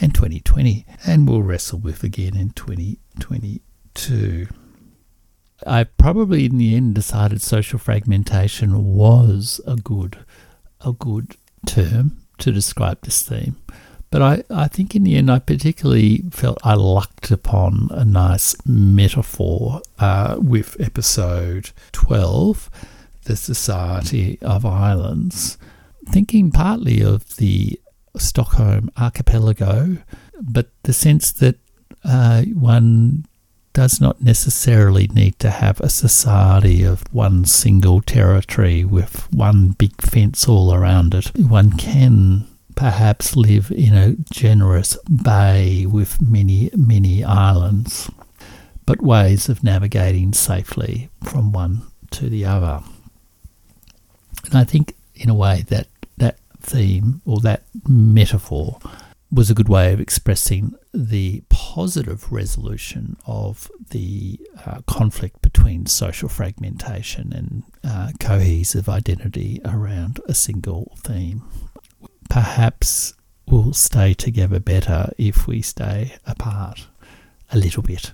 and 0.00 0.14
2020, 0.14 0.86
and 1.06 1.28
will 1.28 1.42
wrestle 1.42 1.78
with 1.78 2.02
again 2.02 2.36
in 2.36 2.50
2022. 2.50 4.48
I 5.66 5.84
probably 5.84 6.46
in 6.46 6.58
the 6.58 6.74
end 6.74 6.94
decided 6.94 7.40
social 7.40 7.78
fragmentation 7.78 8.94
was 8.94 9.60
a 9.66 9.76
good 9.76 10.18
a 10.82 10.92
good 10.92 11.36
term 11.66 12.18
to 12.38 12.52
describe 12.52 13.00
this 13.02 13.22
theme. 13.22 13.56
But 14.10 14.22
I, 14.22 14.44
I 14.50 14.68
think 14.68 14.94
in 14.94 15.04
the 15.04 15.16
end 15.16 15.30
I 15.30 15.38
particularly 15.38 16.24
felt 16.30 16.58
I 16.62 16.74
lucked 16.74 17.30
upon 17.30 17.88
a 17.90 18.04
nice 18.04 18.54
metaphor 18.64 19.82
uh, 19.98 20.36
with 20.38 20.76
episode 20.80 21.70
12, 21.92 22.70
The 23.24 23.36
Society 23.36 24.38
of 24.42 24.64
Islands, 24.64 25.58
thinking 26.08 26.52
partly 26.52 27.02
of 27.02 27.36
the 27.36 27.80
Stockholm 28.16 28.90
archipelago, 28.96 29.98
but 30.40 30.70
the 30.84 30.92
sense 30.92 31.32
that 31.32 31.56
uh, 32.04 32.42
one 32.42 33.26
does 33.76 34.00
not 34.00 34.22
necessarily 34.22 35.06
need 35.08 35.38
to 35.38 35.50
have 35.50 35.78
a 35.80 35.90
society 35.90 36.82
of 36.82 37.02
one 37.12 37.44
single 37.44 38.00
territory 38.00 38.86
with 38.86 39.30
one 39.30 39.68
big 39.72 40.00
fence 40.00 40.48
all 40.48 40.72
around 40.72 41.12
it. 41.12 41.30
One 41.36 41.72
can 41.72 42.46
perhaps 42.74 43.36
live 43.36 43.70
in 43.70 43.92
a 43.94 44.16
generous 44.32 44.96
bay 45.04 45.84
with 45.84 46.22
many, 46.22 46.70
many 46.74 47.22
islands, 47.22 48.10
but 48.86 49.02
ways 49.02 49.50
of 49.50 49.62
navigating 49.62 50.32
safely 50.32 51.10
from 51.22 51.52
one 51.52 51.82
to 52.12 52.30
the 52.30 52.46
other. 52.46 52.82
And 54.46 54.54
I 54.54 54.64
think, 54.64 54.96
in 55.14 55.28
a 55.28 55.34
way, 55.34 55.66
that 55.68 55.88
that 56.16 56.38
theme 56.62 57.20
or 57.26 57.40
that 57.40 57.64
metaphor 57.86 58.78
was 59.30 59.50
a 59.50 59.54
good 59.54 59.68
way 59.68 59.92
of 59.92 60.00
expressing 60.00 60.74
the 60.94 61.42
positive 61.48 62.30
resolution 62.32 63.16
of 63.26 63.70
the 63.90 64.38
uh, 64.64 64.80
conflict 64.86 65.42
between 65.42 65.86
social 65.86 66.28
fragmentation 66.28 67.32
and 67.32 67.62
uh, 67.84 68.12
cohesive 68.20 68.88
identity 68.88 69.60
around 69.64 70.20
a 70.26 70.34
single 70.34 70.96
theme. 70.98 71.42
Perhaps 72.30 73.14
we'll 73.48 73.72
stay 73.72 74.14
together 74.14 74.60
better 74.60 75.12
if 75.18 75.46
we 75.46 75.60
stay 75.60 76.14
apart 76.26 76.86
a 77.52 77.58
little 77.58 77.82
bit, 77.82 78.12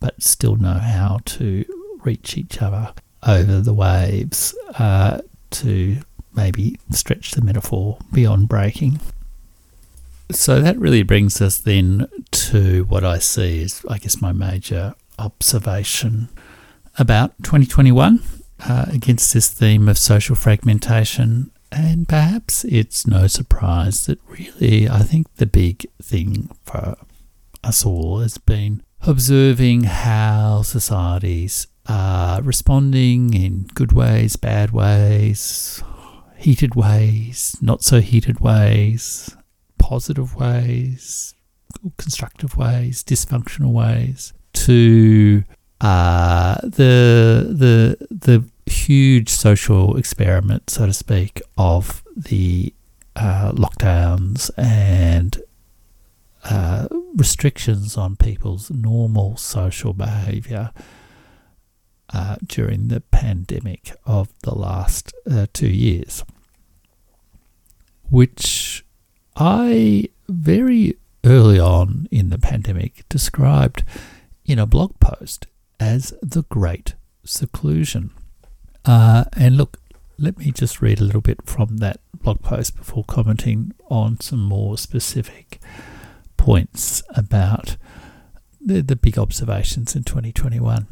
but 0.00 0.22
still 0.22 0.56
know 0.56 0.78
how 0.78 1.18
to 1.24 1.64
reach 2.04 2.36
each 2.36 2.60
other 2.60 2.92
over 3.26 3.60
the 3.60 3.74
waves 3.74 4.54
uh, 4.78 5.20
to 5.50 5.98
maybe 6.34 6.76
stretch 6.90 7.32
the 7.32 7.42
metaphor 7.42 7.98
beyond 8.12 8.48
breaking. 8.48 9.00
So 10.32 10.60
that 10.60 10.78
really 10.78 11.02
brings 11.02 11.40
us 11.40 11.58
then 11.58 12.08
to 12.30 12.84
what 12.84 13.04
I 13.04 13.18
see 13.18 13.62
is, 13.62 13.84
I 13.88 13.98
guess, 13.98 14.20
my 14.20 14.32
major 14.32 14.94
observation 15.18 16.28
about 16.98 17.36
2021 17.42 18.22
uh, 18.60 18.86
against 18.88 19.32
this 19.34 19.48
theme 19.48 19.88
of 19.88 19.98
social 19.98 20.34
fragmentation. 20.34 21.50
And 21.70 22.08
perhaps 22.08 22.64
it's 22.64 23.06
no 23.06 23.26
surprise 23.26 24.06
that 24.06 24.18
really, 24.26 24.88
I 24.88 25.00
think 25.00 25.32
the 25.36 25.46
big 25.46 25.86
thing 26.02 26.50
for 26.64 26.96
us 27.62 27.84
all 27.84 28.20
has 28.20 28.38
been 28.38 28.82
observing 29.02 29.84
how 29.84 30.62
societies 30.62 31.66
are 31.86 32.42
responding 32.42 33.34
in 33.34 33.66
good 33.74 33.92
ways, 33.92 34.36
bad 34.36 34.70
ways, 34.70 35.82
heated 36.36 36.74
ways, 36.74 37.56
not 37.60 37.82
so 37.82 38.00
heated 38.00 38.40
ways, 38.40 39.36
positive 39.92 40.34
ways, 40.34 41.34
constructive 41.98 42.56
ways, 42.56 43.04
dysfunctional 43.04 43.72
ways, 43.72 44.32
to 44.54 45.44
uh, 45.82 46.54
the 46.62 47.54
the 47.62 48.06
the 48.10 48.42
huge 48.64 49.28
social 49.28 49.98
experiment, 49.98 50.70
so 50.70 50.86
to 50.86 50.94
speak, 50.94 51.42
of 51.58 52.02
the 52.16 52.72
uh, 53.16 53.52
lockdowns 53.52 54.50
and 54.56 55.42
uh, 56.44 56.88
restrictions 57.14 57.98
on 57.98 58.16
people's 58.16 58.70
normal 58.70 59.36
social 59.36 59.92
behaviour 59.92 60.70
uh, 62.14 62.36
during 62.46 62.88
the 62.88 63.02
pandemic 63.02 63.92
of 64.06 64.32
the 64.40 64.54
last 64.54 65.12
uh, 65.30 65.46
two 65.52 65.68
years, 65.68 66.24
which 68.08 68.81
I 69.36 70.08
very 70.28 70.96
early 71.24 71.58
on 71.58 72.08
in 72.10 72.30
the 72.30 72.38
pandemic 72.38 73.08
described 73.08 73.84
in 74.44 74.58
a 74.58 74.66
blog 74.66 74.98
post 75.00 75.46
as 75.78 76.12
the 76.22 76.42
Great 76.44 76.94
Seclusion. 77.24 78.10
Uh, 78.84 79.24
and 79.34 79.56
look, 79.56 79.78
let 80.18 80.38
me 80.38 80.50
just 80.50 80.82
read 80.82 81.00
a 81.00 81.04
little 81.04 81.20
bit 81.20 81.38
from 81.44 81.78
that 81.78 82.00
blog 82.14 82.40
post 82.42 82.76
before 82.76 83.04
commenting 83.04 83.72
on 83.88 84.20
some 84.20 84.42
more 84.42 84.76
specific 84.78 85.60
points 86.36 87.02
about 87.10 87.76
the, 88.60 88.82
the 88.82 88.96
big 88.96 89.18
observations 89.18 89.96
in 89.96 90.04
2021. 90.04 90.86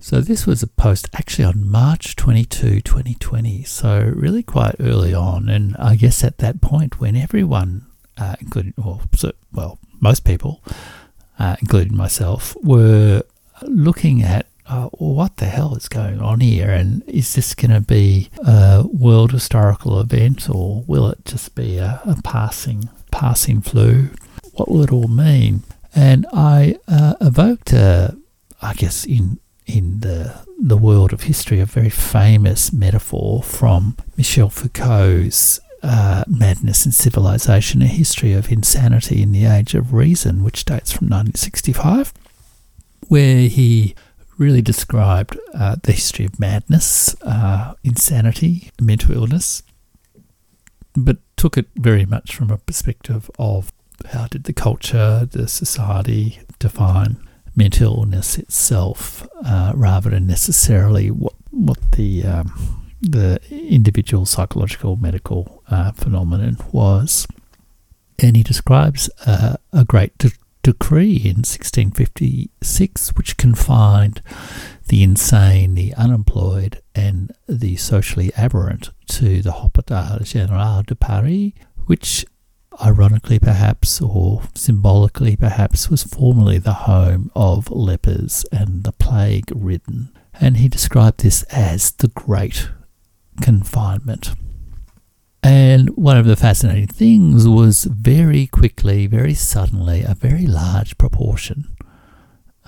So 0.00 0.20
this 0.20 0.46
was 0.46 0.62
a 0.62 0.68
post 0.68 1.08
actually 1.12 1.44
on 1.44 1.68
March 1.68 2.14
22, 2.16 2.80
2020. 2.82 3.64
So 3.64 4.12
really 4.14 4.42
quite 4.42 4.76
early 4.78 5.12
on, 5.12 5.48
and 5.48 5.76
I 5.76 5.96
guess 5.96 6.22
at 6.22 6.38
that 6.38 6.60
point 6.60 7.00
when 7.00 7.16
everyone, 7.16 7.86
uh, 8.16 8.36
including 8.40 8.74
well, 8.76 9.02
so, 9.14 9.32
well, 9.52 9.78
most 10.00 10.24
people, 10.24 10.62
uh, 11.38 11.56
including 11.60 11.96
myself, 11.96 12.56
were 12.62 13.22
looking 13.62 14.22
at 14.22 14.46
uh, 14.66 14.88
what 14.98 15.38
the 15.38 15.46
hell 15.46 15.74
is 15.74 15.88
going 15.88 16.20
on 16.20 16.40
here, 16.40 16.70
and 16.70 17.02
is 17.08 17.34
this 17.34 17.54
going 17.54 17.70
to 17.72 17.80
be 17.80 18.30
a 18.46 18.84
world 18.86 19.32
historical 19.32 19.98
event, 19.98 20.48
or 20.48 20.84
will 20.86 21.08
it 21.08 21.24
just 21.24 21.54
be 21.54 21.78
a, 21.78 22.00
a 22.04 22.20
passing 22.22 22.88
passing 23.10 23.62
flu? 23.62 24.10
What 24.52 24.70
will 24.70 24.82
it 24.82 24.92
all 24.92 25.08
mean? 25.08 25.64
And 25.94 26.26
I 26.32 26.76
uh, 26.86 27.14
evoked, 27.20 27.72
a, 27.72 28.16
I 28.62 28.74
guess, 28.74 29.04
in 29.04 29.40
in 29.68 30.00
the 30.00 30.46
the 30.60 30.76
world 30.76 31.12
of 31.12 31.22
history, 31.22 31.60
a 31.60 31.66
very 31.66 31.90
famous 31.90 32.72
metaphor 32.72 33.42
from 33.42 33.96
Michel 34.16 34.50
Foucault's 34.50 35.60
uh, 35.82 36.24
Madness 36.26 36.84
in 36.84 36.90
Civilization, 36.90 37.80
a 37.82 37.86
history 37.86 38.32
of 38.32 38.50
insanity 38.50 39.22
in 39.22 39.30
the 39.30 39.44
age 39.44 39.74
of 39.74 39.92
reason, 39.92 40.42
which 40.42 40.64
dates 40.64 40.90
from 40.90 41.06
1965, 41.06 42.12
where 43.06 43.42
he 43.42 43.94
really 44.36 44.62
described 44.62 45.38
uh, 45.54 45.76
the 45.82 45.92
history 45.92 46.24
of 46.24 46.40
madness, 46.40 47.14
uh, 47.22 47.74
insanity, 47.84 48.70
mental 48.80 49.14
illness, 49.14 49.62
but 50.96 51.18
took 51.36 51.56
it 51.56 51.66
very 51.76 52.04
much 52.04 52.34
from 52.34 52.50
a 52.50 52.58
perspective 52.58 53.30
of 53.38 53.72
how 54.12 54.26
did 54.26 54.44
the 54.44 54.52
culture, 54.52 55.28
the 55.30 55.46
society 55.46 56.40
define 56.58 57.27
mental 57.58 57.98
illness 57.98 58.38
itself, 58.38 59.26
uh, 59.44 59.72
rather 59.74 60.10
than 60.10 60.26
necessarily 60.26 61.10
what 61.10 61.34
what 61.50 61.78
the 61.92 62.24
um, 62.24 62.88
the 63.02 63.40
individual 63.50 64.24
psychological 64.24 64.96
medical 64.96 65.62
uh, 65.68 65.92
phenomenon 65.92 66.56
was. 66.72 67.26
And 68.20 68.36
he 68.36 68.42
describes 68.42 69.10
uh, 69.26 69.56
a 69.72 69.84
great 69.84 70.16
de- 70.18 70.32
decree 70.62 71.16
in 71.16 71.38
1656 71.44 73.14
which 73.14 73.36
confined 73.36 74.22
the 74.88 75.02
insane, 75.02 75.74
the 75.74 75.94
unemployed, 75.94 76.80
and 76.94 77.32
the 77.48 77.76
socially 77.76 78.32
aberrant 78.36 78.90
to 79.06 79.42
the 79.42 79.50
Hôpital 79.50 80.20
Général 80.22 80.84
de 80.86 80.94
Paris, 80.94 81.52
which 81.86 82.24
ironically 82.84 83.38
perhaps, 83.38 84.00
or 84.00 84.42
symbolically 84.54 85.36
perhaps, 85.36 85.90
was 85.90 86.02
formerly 86.02 86.58
the 86.58 86.72
home 86.72 87.30
of 87.34 87.70
lepers 87.70 88.44
and 88.52 88.84
the 88.84 88.92
plague 88.92 89.50
ridden. 89.54 90.10
And 90.40 90.58
he 90.58 90.68
described 90.68 91.20
this 91.20 91.42
as 91.44 91.92
the 91.92 92.08
Great 92.08 92.70
Confinement. 93.40 94.32
And 95.42 95.90
one 95.90 96.16
of 96.16 96.26
the 96.26 96.36
fascinating 96.36 96.88
things 96.88 97.46
was 97.46 97.84
very 97.84 98.46
quickly, 98.46 99.06
very 99.06 99.34
suddenly, 99.34 100.02
a 100.02 100.14
very 100.14 100.46
large 100.46 100.98
proportion, 100.98 101.68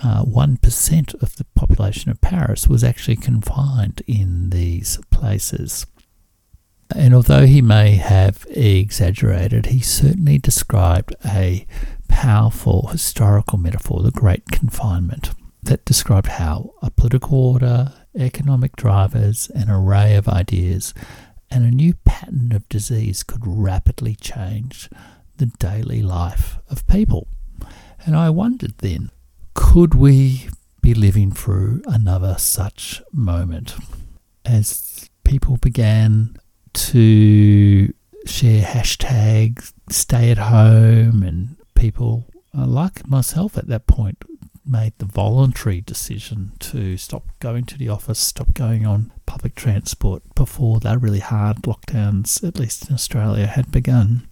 uh, 0.03 0.23
1% 0.23 1.21
of 1.21 1.35
the 1.35 1.45
population 1.55 2.09
of 2.09 2.21
Paris 2.21 2.67
was 2.67 2.83
actually 2.83 3.17
confined 3.17 4.01
in 4.07 4.49
these 4.49 4.99
places. 5.11 5.85
And 6.95 7.13
although 7.13 7.45
he 7.45 7.61
may 7.61 7.95
have 7.95 8.45
exaggerated, 8.49 9.67
he 9.67 9.79
certainly 9.79 10.37
described 10.37 11.15
a 11.25 11.65
powerful 12.07 12.87
historical 12.87 13.57
metaphor, 13.57 14.01
the 14.01 14.11
Great 14.11 14.45
Confinement, 14.51 15.31
that 15.63 15.85
described 15.85 16.27
how 16.27 16.73
a 16.81 16.91
political 16.91 17.37
order, 17.37 17.93
economic 18.15 18.75
drivers, 18.75 19.49
an 19.55 19.69
array 19.69 20.15
of 20.15 20.27
ideas, 20.27 20.93
and 21.49 21.63
a 21.63 21.71
new 21.71 21.93
pattern 22.05 22.51
of 22.53 22.67
disease 22.69 23.23
could 23.23 23.41
rapidly 23.45 24.15
change 24.15 24.89
the 25.37 25.45
daily 25.45 26.01
life 26.01 26.57
of 26.69 26.87
people. 26.87 27.27
And 28.05 28.15
I 28.15 28.29
wondered 28.29 28.77
then, 28.79 29.11
could 29.53 29.93
we 29.93 30.49
be 30.81 30.93
living 30.93 31.31
through 31.31 31.81
another 31.85 32.35
such 32.37 33.01
moment? 33.11 33.75
As 34.43 35.09
people 35.23 35.57
began 35.57 36.35
to 36.73 37.93
share 38.25 38.63
hashtags, 38.63 39.73
stay 39.89 40.31
at 40.31 40.37
home, 40.37 41.23
and 41.23 41.55
people 41.75 42.27
like 42.53 43.07
myself 43.07 43.57
at 43.57 43.67
that 43.67 43.87
point 43.87 44.23
made 44.65 44.93
the 44.99 45.05
voluntary 45.05 45.81
decision 45.81 46.51
to 46.59 46.95
stop 46.97 47.23
going 47.39 47.65
to 47.65 47.77
the 47.77 47.89
office, 47.89 48.19
stop 48.19 48.53
going 48.53 48.85
on 48.85 49.11
public 49.25 49.55
transport 49.55 50.23
before 50.35 50.79
that 50.79 51.01
really 51.01 51.19
hard 51.19 51.57
lockdowns, 51.63 52.45
at 52.47 52.59
least 52.59 52.87
in 52.89 52.93
Australia, 52.93 53.47
had 53.47 53.71
begun. 53.71 54.27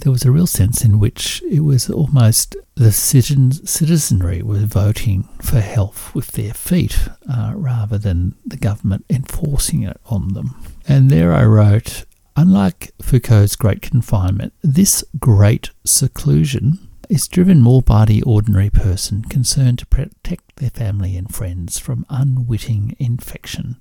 there 0.00 0.12
was 0.12 0.24
a 0.24 0.30
real 0.30 0.46
sense 0.46 0.84
in 0.84 0.98
which 0.98 1.42
it 1.50 1.60
was 1.60 1.90
almost 1.90 2.56
the 2.76 2.92
citizenry 2.92 4.42
were 4.42 4.58
voting 4.60 5.28
for 5.42 5.60
health 5.60 6.14
with 6.14 6.28
their 6.32 6.54
feet 6.54 7.08
uh, 7.28 7.52
rather 7.54 7.98
than 7.98 8.34
the 8.46 8.56
government 8.56 9.04
enforcing 9.10 9.82
it 9.82 10.00
on 10.06 10.34
them. 10.34 10.54
And 10.90 11.10
there 11.10 11.34
I 11.34 11.44
wrote, 11.44 12.06
unlike 12.34 12.92
Foucault's 13.02 13.56
great 13.56 13.82
confinement, 13.82 14.54
this 14.62 15.04
great 15.18 15.68
seclusion 15.84 16.88
is 17.10 17.28
driven 17.28 17.60
more 17.60 17.82
by 17.82 18.06
the 18.06 18.22
ordinary 18.22 18.70
person 18.70 19.22
concerned 19.24 19.80
to 19.80 19.86
protect 19.86 20.56
their 20.56 20.70
family 20.70 21.14
and 21.18 21.32
friends 21.32 21.78
from 21.78 22.06
unwitting 22.08 22.96
infection, 22.98 23.76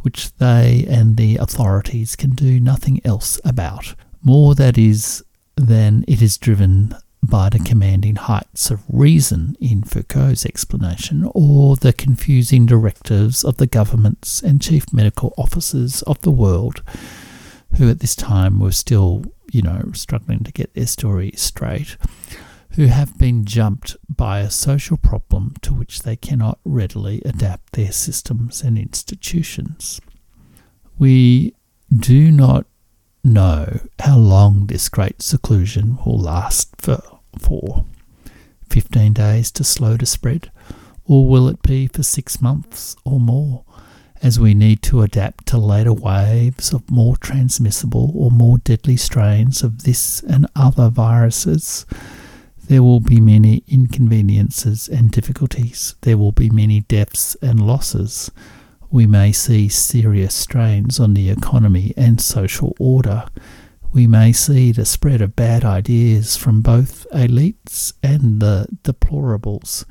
which 0.00 0.34
they 0.38 0.84
and 0.88 1.16
the 1.16 1.36
authorities 1.36 2.16
can 2.16 2.30
do 2.30 2.58
nothing 2.58 3.00
else 3.04 3.40
about. 3.44 3.94
More, 4.20 4.56
that 4.56 4.76
is, 4.76 5.24
than 5.54 6.04
it 6.08 6.20
is 6.20 6.36
driven 6.36 6.96
by 7.22 7.48
the 7.48 7.58
commanding 7.58 8.16
heights 8.16 8.70
of 8.70 8.82
reason 8.88 9.56
in 9.60 9.82
Foucault's 9.82 10.46
explanation, 10.46 11.30
or 11.34 11.76
the 11.76 11.92
confusing 11.92 12.66
directives 12.66 13.44
of 13.44 13.58
the 13.58 13.66
governments 13.66 14.42
and 14.42 14.62
chief 14.62 14.92
medical 14.92 15.34
officers 15.36 16.02
of 16.02 16.20
the 16.22 16.30
world, 16.30 16.82
who 17.76 17.88
at 17.90 18.00
this 18.00 18.16
time 18.16 18.58
were 18.58 18.72
still, 18.72 19.24
you 19.52 19.62
know, 19.62 19.90
struggling 19.92 20.40
to 20.40 20.52
get 20.52 20.74
their 20.74 20.86
story 20.86 21.32
straight 21.36 21.96
who 22.74 22.86
have 22.86 23.18
been 23.18 23.44
jumped 23.44 23.96
by 24.08 24.40
a 24.40 24.50
social 24.50 24.96
problem 24.96 25.54
to 25.62 25.74
which 25.74 26.02
they 26.02 26.16
cannot 26.16 26.58
readily 26.64 27.20
adapt 27.24 27.72
their 27.72 27.90
systems 27.90 28.62
and 28.62 28.78
institutions. 28.78 30.00
We 30.98 31.54
do 31.94 32.30
not 32.30 32.66
know 33.22 33.80
how 33.98 34.16
long 34.16 34.66
this 34.66 34.88
great 34.88 35.22
seclusion 35.22 35.98
will 36.04 36.18
last 36.18 36.70
for, 36.78 37.00
for 37.38 37.84
15 38.68 39.12
days 39.12 39.50
to 39.52 39.64
slow 39.64 39.96
the 39.96 40.06
spread, 40.06 40.50
or 41.04 41.26
will 41.26 41.48
it 41.48 41.62
be 41.62 41.86
for 41.86 42.02
six 42.02 42.40
months 42.40 42.96
or 43.04 43.20
more, 43.20 43.64
as 44.22 44.38
we 44.38 44.54
need 44.54 44.82
to 44.82 45.02
adapt 45.02 45.46
to 45.46 45.58
later 45.58 45.92
waves 45.92 46.72
of 46.72 46.90
more 46.90 47.16
transmissible 47.16 48.12
or 48.14 48.30
more 48.30 48.58
deadly 48.58 48.96
strains 48.96 49.62
of 49.62 49.84
this 49.84 50.22
and 50.22 50.46
other 50.54 50.88
viruses 50.90 51.86
there 52.70 52.84
will 52.84 53.00
be 53.00 53.20
many 53.20 53.64
inconveniences 53.66 54.88
and 54.88 55.10
difficulties. 55.10 55.96
There 56.02 56.16
will 56.16 56.30
be 56.30 56.50
many 56.50 56.82
deaths 56.82 57.36
and 57.42 57.66
losses. 57.66 58.30
We 58.90 59.06
may 59.06 59.30
see 59.30 59.68
serious 59.68 60.34
strains 60.34 60.98
on 60.98 61.14
the 61.14 61.30
economy 61.30 61.94
and 61.96 62.20
social 62.20 62.74
order. 62.80 63.26
We 63.92 64.06
may 64.06 64.32
see 64.32 64.72
the 64.72 64.84
spread 64.84 65.20
of 65.20 65.36
bad 65.36 65.64
ideas 65.64 66.36
from 66.36 66.60
both 66.60 67.06
elites 67.12 67.92
and 68.02 68.40
the 68.40 68.66
deplorables. 68.82 69.84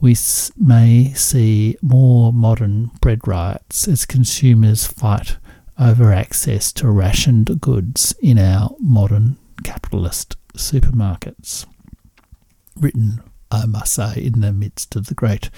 We 0.00 0.16
may 0.56 1.12
see 1.14 1.76
more 1.82 2.32
modern 2.32 2.92
bread 3.00 3.26
riots 3.26 3.88
as 3.88 4.06
consumers 4.06 4.86
fight 4.86 5.36
over 5.78 6.12
access 6.12 6.72
to 6.74 6.88
rationed 6.90 7.60
goods 7.60 8.14
in 8.22 8.38
our 8.38 8.74
modern 8.78 9.38
capitalist 9.64 10.36
supermarkets 10.54 11.66
written, 12.76 13.22
I 13.50 13.66
must 13.66 13.92
say, 13.92 14.14
in 14.16 14.40
the 14.40 14.52
midst 14.52 14.96
of 14.96 15.06
the 15.06 15.14
great 15.14 15.50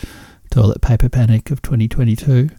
toilet 0.52 0.82
paper 0.82 1.08
panic 1.08 1.50
of 1.50 1.62
2022. 1.62 2.50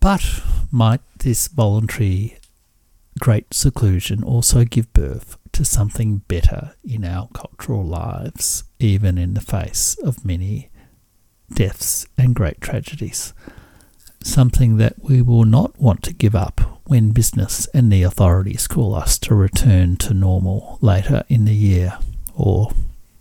But 0.00 0.42
might 0.72 1.02
this 1.18 1.46
voluntary 1.48 2.38
great 3.20 3.52
seclusion 3.52 4.24
also 4.24 4.64
give 4.64 4.90
birth 4.94 5.36
to 5.52 5.62
something 5.62 6.22
better 6.26 6.74
in 6.82 7.04
our 7.04 7.28
cultural 7.34 7.84
lives, 7.84 8.64
even 8.78 9.18
in 9.18 9.34
the 9.34 9.42
face 9.42 9.98
of 10.02 10.24
many 10.24 10.70
deaths 11.52 12.06
and 12.16 12.34
great 12.34 12.62
tragedies? 12.62 13.34
Something 14.22 14.78
that 14.78 15.02
we 15.02 15.20
will 15.20 15.44
not 15.44 15.78
want 15.78 16.02
to 16.04 16.14
give 16.14 16.34
up 16.34 16.62
when 16.86 17.10
business 17.10 17.66
and 17.74 17.92
the 17.92 18.02
authorities 18.04 18.66
call 18.66 18.94
us 18.94 19.18
to 19.18 19.34
return 19.34 19.96
to 19.96 20.14
normal 20.14 20.78
later 20.80 21.24
in 21.28 21.44
the 21.44 21.54
year 21.54 21.98
or 22.34 22.72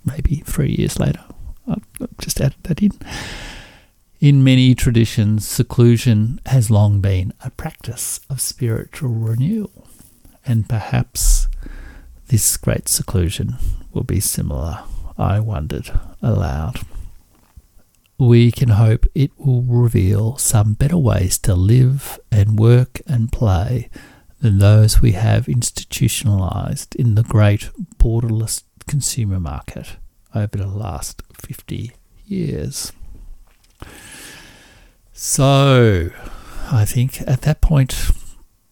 maybe 0.06 0.38
three 0.46 0.72
years 0.72 0.98
later. 0.98 1.26
I've 1.68 2.18
just 2.20 2.42
added 2.42 2.58
that 2.64 2.82
in. 2.82 2.92
In 4.20 4.44
many 4.44 4.74
traditions, 4.74 5.48
seclusion 5.48 6.40
has 6.46 6.72
long 6.72 7.02
been 7.02 7.34
a 7.44 7.50
practice 7.52 8.22
of 8.30 8.40
spiritual 8.40 9.10
renewal, 9.10 9.88
and 10.46 10.68
perhaps 10.70 11.48
this 12.28 12.56
great 12.58 12.88
seclusion 12.88 13.58
will 13.92 14.04
be 14.04 14.20
similar, 14.20 14.80
I 15.18 15.40
wondered 15.40 15.92
aloud. 16.22 16.80
We 18.18 18.52
can 18.52 18.70
hope 18.70 19.06
it 19.14 19.32
will 19.38 19.64
reveal 19.64 20.38
some 20.38 20.74
better 20.74 20.98
ways 20.98 21.38
to 21.40 21.54
live 21.54 22.20
and 22.32 22.58
work 22.58 23.02
and 23.06 23.32
play 23.32 23.90
than 24.40 24.60
those 24.60 25.02
we 25.02 25.14
have 25.14 25.50
institutionalized 25.50 26.96
in 26.96 27.16
the 27.16 27.24
great 27.24 27.70
borderless 27.98 28.64
consumer 28.88 29.40
market 29.40 29.98
over 30.36 30.58
the 30.58 30.68
last 30.68 31.22
50 31.34 31.92
years. 32.26 32.92
So, 35.12 36.10
I 36.72 36.86
think 36.86 37.22
at 37.22 37.42
that 37.44 37.62
point, 37.62 38.12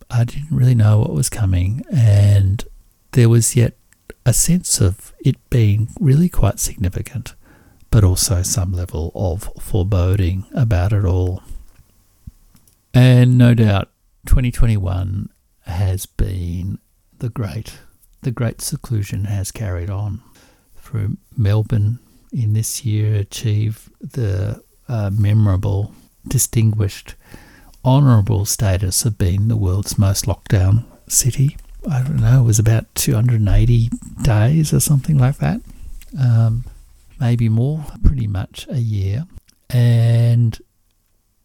I 0.10 0.24
didn't 0.24 0.52
really 0.52 0.76
know 0.76 1.00
what 1.00 1.14
was 1.14 1.30
coming, 1.30 1.84
and 1.92 2.64
there 3.12 3.30
was 3.30 3.56
yet 3.56 3.78
a 4.26 4.34
sense 4.34 4.82
of 4.82 5.14
it 5.24 5.38
being 5.50 5.90
really 6.00 6.30
quite 6.30 6.60
significant, 6.60 7.36
but 7.90 8.04
also 8.04 8.42
some 8.42 8.74
level 8.74 9.12
of 9.16 9.50
foreboding 9.60 10.46
about 10.54 10.94
it 10.94 11.06
all. 11.06 11.44
And 12.94 13.38
no 13.38 13.54
doubt, 13.54 13.90
2021 14.26 15.30
has 15.66 16.06
been 16.06 16.80
the 17.20 17.30
great 17.30 17.80
the 18.24 18.32
great 18.32 18.62
seclusion 18.62 19.26
has 19.26 19.52
carried 19.52 19.90
on. 19.90 20.22
Through 20.92 21.16
Melbourne 21.38 22.00
in 22.34 22.52
this 22.52 22.84
year 22.84 23.16
achieved 23.16 23.90
the 24.02 24.62
uh, 24.90 25.10
memorable, 25.14 25.94
distinguished, 26.28 27.16
honourable 27.86 28.44
status 28.44 29.06
of 29.06 29.18
being 29.18 29.48
the 29.48 29.56
world's 29.56 29.98
most 29.98 30.26
lockdown 30.26 30.84
city. 31.08 31.56
I 31.90 32.02
don't 32.02 32.20
know, 32.20 32.42
it 32.42 32.46
was 32.46 32.60
about 32.60 32.94
280 32.96 33.90
days 34.22 34.74
or 34.74 34.82
something 34.82 35.18
like 35.18 35.38
that. 35.38 35.62
Um, 36.20 36.66
maybe 37.22 37.48
more, 37.48 37.86
pretty 38.04 38.28
much 38.28 38.68
a 38.70 38.80
year. 38.80 39.28
And 39.70 40.60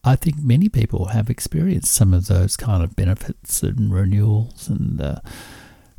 I 0.02 0.16
think 0.16 0.38
many 0.42 0.68
people 0.68 1.06
have 1.06 1.30
experienced 1.30 1.94
some 1.94 2.12
of 2.12 2.26
those 2.26 2.56
kind 2.56 2.82
of 2.82 2.96
benefits 2.96 3.62
and 3.62 3.94
renewals 3.94 4.68
and 4.68 5.00
uh, 5.00 5.20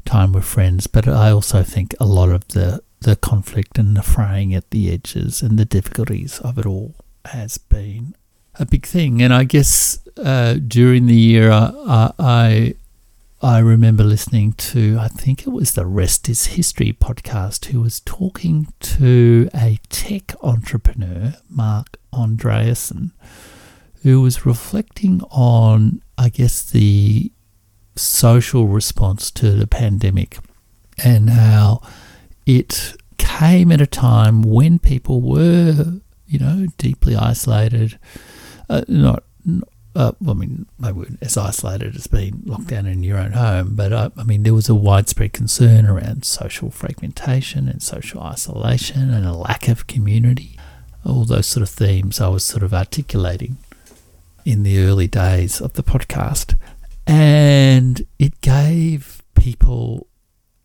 time 0.08 0.32
with 0.32 0.46
friends, 0.46 0.88
but 0.88 1.08
I 1.08 1.30
also 1.30 1.62
think 1.64 1.94
a 2.00 2.06
lot 2.06 2.30
of 2.30 2.48
the, 2.48 2.82
the 3.02 3.16
conflict 3.16 3.78
and 3.78 3.96
the 3.96 4.02
fraying 4.02 4.54
at 4.54 4.72
the 4.72 4.92
edges 4.92 5.42
and 5.42 5.60
the 5.60 5.66
difficulties 5.66 6.40
of 6.40 6.58
it 6.58 6.66
all 6.66 6.96
has 7.26 7.58
been 7.58 8.16
a 8.56 8.66
big 8.66 8.86
thing. 8.86 9.22
And 9.22 9.34
I 9.34 9.44
guess 9.44 10.00
uh, 10.18 10.56
during 10.56 11.06
the 11.06 11.16
year, 11.16 11.52
I, 11.52 12.12
I 12.18 12.76
I 13.40 13.60
remember 13.60 14.04
listening 14.04 14.54
to 14.54 14.98
I 15.00 15.10
think 15.10 15.46
it 15.46 15.52
was 15.52 15.74
the 15.74 15.86
Rest 15.86 16.28
Is 16.28 16.48
History 16.48 16.92
podcast, 16.92 17.66
who 17.66 17.82
was 17.82 18.00
talking 18.00 18.74
to 18.80 19.48
a 19.54 19.80
tech 19.90 20.34
entrepreneur, 20.42 21.36
Marc 21.48 21.98
Andreessen, 22.12 23.12
who 24.02 24.22
was 24.22 24.44
reflecting 24.46 25.22
on 25.30 26.02
I 26.18 26.30
guess 26.30 26.64
the 26.64 27.32
social 27.98 28.68
response 28.68 29.32
to 29.32 29.52
the 29.52 29.68
pandemic 29.68 30.40
and 31.04 31.30
how 31.30 31.82
it 32.46 32.96
came 33.18 33.72
at 33.72 33.82
a 33.82 33.88
time 33.88 34.42
when 34.42 34.80
people 34.80 35.22
were, 35.22 36.00
you 36.28 36.40
know, 36.40 36.68
deeply 36.78 37.16
isolated. 37.16 38.00
Uh, 38.70 38.84
not, 38.88 39.24
uh, 39.96 40.12
I 40.28 40.34
mean, 40.34 40.66
maybe 40.80 41.18
as 41.22 41.38
isolated 41.38 41.96
as 41.96 42.08
being 42.08 42.44
locked 42.46 42.68
down 42.68 42.86
in 42.86 43.04
your 43.04 43.18
own 43.18 43.32
home, 43.32 43.76
but 43.76 43.92
uh, 43.92 44.10
I 44.16 44.24
mean, 44.24 44.44
there 44.44 44.54
was 44.54 44.70
a 44.70 44.76
widespread 44.76 45.34
concern 45.34 45.86
around 45.86 46.26
social 46.26 46.70
fragmentation 46.70 47.68
and 47.68 47.82
social 47.82 48.22
isolation 48.22 49.14
and 49.14 49.26
a 49.26 49.34
lack 49.34 49.68
of 49.68 49.88
community. 49.88 50.58
All 51.06 51.26
those 51.26 51.48
sort 51.48 51.64
of 51.64 51.70
themes 51.70 52.20
I 52.20 52.28
was 52.28 52.44
sort 52.44 52.64
of 52.64 52.74
articulating 52.74 53.58
in 54.46 54.64
the 54.64 54.80
early 54.80 55.08
days 55.08 55.60
of 55.60 55.74
the 55.74 55.84
podcast. 55.84 56.56
And 57.08 58.06
it 58.20 58.42
gave 58.42 59.22
people, 59.36 60.08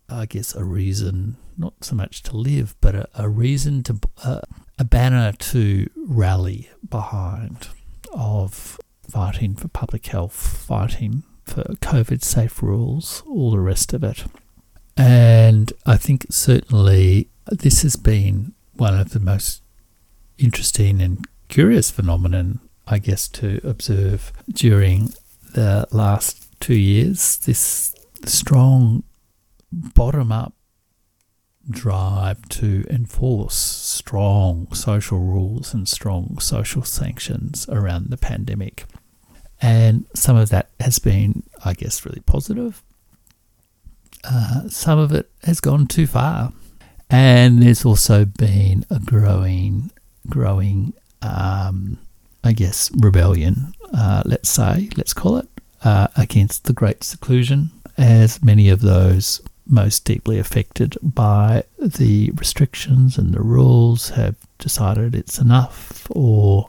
I 0.09 0.27
guess, 0.27 0.55
a 0.55 0.65
reason, 0.65 1.37
not 1.57 1.75
so 1.83 1.95
much 1.95 2.23
to 2.25 2.37
live, 2.37 2.75
but 2.81 2.95
a, 2.95 3.09
a 3.15 3.29
reason 3.29 3.83
to, 3.85 3.99
uh, 4.25 4.41
a 4.79 4.85
banner 4.85 5.33
to 5.33 5.89
rally 5.97 6.69
behind 6.89 7.69
of 8.13 8.79
fighting 9.09 9.55
for 9.55 9.69
public 9.69 10.07
health, 10.07 10.35
fighting 10.35 11.23
for 11.45 11.63
COVID 11.63 12.23
safe 12.23 12.63
rules, 12.63 13.23
all 13.27 13.53
the 13.53 13.61
rest 13.61 13.93
of 13.93 14.03
it. 14.03 14.25
And 14.97 15.73
I 15.87 15.97
think 15.97 16.27
certainly 16.31 17.29
this 17.47 17.83
has 17.83 17.97
been 17.97 18.53
one 18.75 18.99
of 18.99 19.11
the 19.11 19.21
most 19.21 19.63
interesting 20.39 21.01
and 21.01 21.27
curious 21.49 21.91
phenomenon, 21.91 22.61
I 22.87 22.99
guess, 22.99 23.29
to 23.29 23.61
observe 23.63 24.33
during 24.51 25.13
the 25.55 25.87
last 25.91 26.61
two 26.61 26.75
years. 26.75 27.37
This 27.39 27.95
strong 28.25 29.05
bottom 29.73 30.31
up 30.31 30.55
drive 31.71 32.49
to 32.49 32.85
enforce 32.91 33.55
strong 33.55 34.73
social 34.73 35.21
rules 35.21 35.73
and 35.73 35.89
strong 35.89 36.39
social 36.39 36.83
sanctions 36.83 37.69
around 37.69 38.11
the 38.11 38.17
pandemic. 38.17 38.85
And 39.61 40.07
some 40.15 40.37
of 40.37 40.49
that 40.49 40.71
has 40.81 40.99
been, 40.99 41.45
I 41.65 41.75
guess, 41.75 42.05
really 42.05 42.21
positive. 42.27 42.83
Uh, 44.25 44.69
some 44.69 44.99
of 44.99 45.13
it 45.13 45.31
has 45.45 45.61
gone 45.61 45.87
too 45.87 46.07
far. 46.07 46.53
And 47.09 47.63
there's 47.63 47.85
also 47.85 48.25
been 48.25 48.85
a 48.91 48.99
growing, 48.99 49.91
growing, 50.29 50.95
um, 51.21 51.99
I 52.43 52.53
guess, 52.53 52.91
rebellion, 52.97 53.75
uh, 53.93 54.23
let's 54.25 54.49
say, 54.49 54.89
let's 54.97 55.15
call 55.15 55.39
it, 55.39 55.49
uh, 55.85 56.09
against 56.17 56.65
the 56.65 56.73
great 56.73 57.05
seclusion, 57.05 57.71
as 57.99 58.43
many 58.43 58.69
of 58.69 58.81
those 58.81 59.41
most 59.67 60.05
deeply 60.05 60.39
affected 60.39 60.97
by 61.03 61.65
the 61.79 62.31
restrictions 62.35 63.17
and 63.17 63.33
the 63.33 63.43
rules 63.43 64.11
have 64.11 64.37
decided 64.59 65.15
it's 65.15 65.39
enough 65.39 66.07
or 66.11 66.69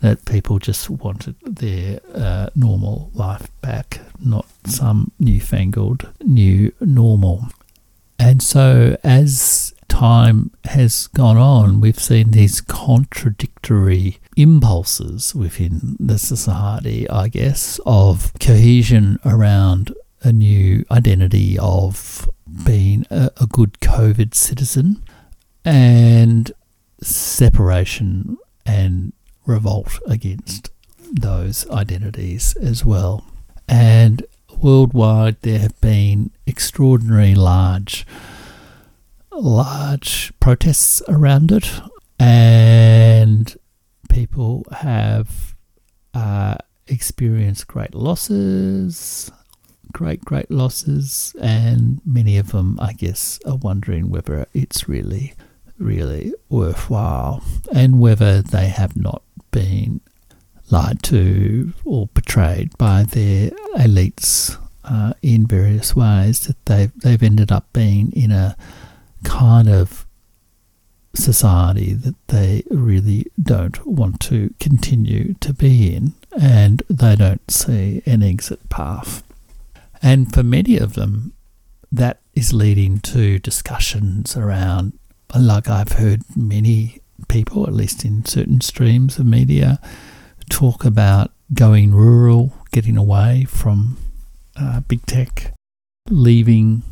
that 0.00 0.24
people 0.26 0.58
just 0.58 0.90
wanted 0.90 1.34
their 1.42 1.98
uh, 2.14 2.48
normal 2.54 3.10
life 3.14 3.48
back, 3.62 4.00
not 4.20 4.46
some 4.66 5.10
newfangled 5.18 6.10
new 6.22 6.70
normal. 6.80 7.48
And 8.18 8.42
so, 8.42 8.96
as 9.02 9.74
time 9.88 10.50
has 10.64 11.06
gone 11.08 11.36
on, 11.38 11.80
we've 11.80 11.98
seen 11.98 12.32
these 12.32 12.60
contradictory 12.60 14.18
impulses 14.36 15.34
within 15.34 15.96
the 16.00 16.18
society, 16.18 17.08
I 17.08 17.28
guess, 17.28 17.80
of 17.86 18.32
cohesion 18.40 19.18
around 19.24 19.94
a 20.22 20.32
new 20.32 20.84
identity 20.90 21.58
of 21.58 22.28
being 22.64 23.06
a, 23.10 23.30
a 23.40 23.46
good 23.46 23.74
COVID 23.80 24.34
citizen 24.34 25.02
and 25.64 26.52
separation 27.00 28.38
and 28.64 29.12
revolt 29.46 29.98
against 30.06 30.70
those 31.12 31.68
identities 31.70 32.56
as 32.56 32.84
well. 32.84 33.24
And 33.68 34.24
worldwide, 34.62 35.40
there 35.42 35.58
have 35.58 35.78
been 35.80 36.30
extraordinary 36.46 37.34
large, 37.34 38.06
large 39.30 40.32
protests 40.40 41.02
around 41.08 41.52
it, 41.52 41.70
and 42.18 43.54
people 44.14 44.64
have 44.70 45.56
uh, 46.14 46.54
experienced 46.86 47.66
great 47.66 47.94
losses, 47.96 49.32
great, 49.92 50.24
great 50.24 50.50
losses, 50.52 51.34
and 51.42 52.00
many 52.06 52.38
of 52.38 52.52
them, 52.52 52.78
I 52.80 52.92
guess, 52.92 53.40
are 53.44 53.56
wondering 53.56 54.10
whether 54.10 54.46
it's 54.54 54.88
really, 54.88 55.34
really 55.78 56.32
worthwhile 56.48 57.42
and 57.74 57.98
whether 57.98 58.40
they 58.40 58.68
have 58.68 58.96
not 58.96 59.22
been 59.50 60.00
lied 60.70 61.02
to 61.02 61.72
or 61.84 62.06
betrayed 62.14 62.78
by 62.78 63.02
their 63.02 63.50
elites 63.76 64.56
uh, 64.84 65.14
in 65.22 65.44
various 65.44 65.96
ways, 65.96 66.46
that 66.46 66.64
they've, 66.66 66.92
they've 67.00 67.22
ended 67.22 67.50
up 67.50 67.72
being 67.72 68.12
in 68.12 68.30
a 68.30 68.56
kind 69.24 69.68
of 69.68 70.03
society 71.14 71.92
that 71.92 72.14
they 72.28 72.62
really 72.70 73.26
don't 73.40 73.86
want 73.86 74.20
to 74.20 74.52
continue 74.60 75.34
to 75.34 75.52
be 75.52 75.94
in 75.94 76.14
and 76.38 76.82
they 76.88 77.16
don't 77.16 77.50
see 77.50 78.02
an 78.06 78.22
exit 78.22 78.68
path. 78.68 79.22
And 80.02 80.32
for 80.32 80.42
many 80.42 80.76
of 80.76 80.94
them, 80.94 81.32
that 81.90 82.20
is 82.34 82.52
leading 82.52 82.98
to 83.00 83.38
discussions 83.38 84.36
around, 84.36 84.98
like 85.38 85.68
I've 85.68 85.92
heard 85.92 86.22
many 86.36 87.00
people, 87.28 87.66
at 87.66 87.72
least 87.72 88.04
in 88.04 88.24
certain 88.24 88.60
streams 88.60 89.18
of 89.18 89.26
media, 89.26 89.80
talk 90.50 90.84
about 90.84 91.30
going 91.52 91.94
rural, 91.94 92.52
getting 92.72 92.96
away 92.96 93.46
from 93.48 93.96
uh, 94.56 94.80
big 94.80 95.06
tech, 95.06 95.52
leaving 96.10 96.82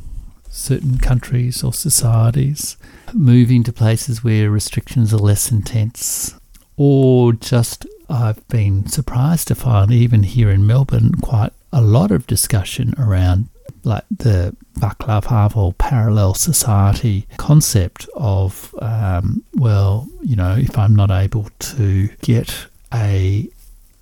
certain 0.52 0.98
countries 0.98 1.64
or 1.64 1.72
societies, 1.72 2.76
moving 3.14 3.64
to 3.64 3.72
places 3.72 4.22
where 4.22 4.50
restrictions 4.50 5.12
are 5.12 5.18
less 5.18 5.50
intense, 5.50 6.34
or 6.76 7.32
just 7.32 7.86
I've 8.08 8.46
been 8.48 8.86
surprised 8.86 9.48
to 9.48 9.54
find, 9.54 9.90
even 9.90 10.22
here 10.22 10.50
in 10.50 10.66
Melbourne, 10.66 11.14
quite 11.14 11.52
a 11.72 11.80
lot 11.80 12.10
of 12.10 12.26
discussion 12.26 12.94
around 12.98 13.48
like 13.84 14.04
the 14.10 14.54
Vaclav 14.78 15.24
Havel 15.24 15.72
parallel 15.72 16.34
society 16.34 17.26
concept 17.38 18.06
of, 18.14 18.74
um, 18.80 19.42
well, 19.54 20.08
you 20.22 20.36
know, 20.36 20.54
if 20.54 20.76
I'm 20.78 20.94
not 20.94 21.10
able 21.10 21.48
to 21.58 22.08
get 22.20 22.66
a 22.92 23.48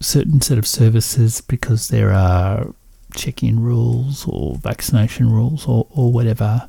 certain 0.01 0.41
set 0.41 0.59
of 0.59 0.67
services 0.67 1.41
because 1.41 1.89
there 1.89 2.13
are 2.13 2.75
check-in 3.15 3.61
rules 3.61 4.27
or 4.29 4.57
vaccination 4.57 5.31
rules 5.31 5.67
or, 5.67 5.87
or 5.91 6.13
whatever, 6.13 6.69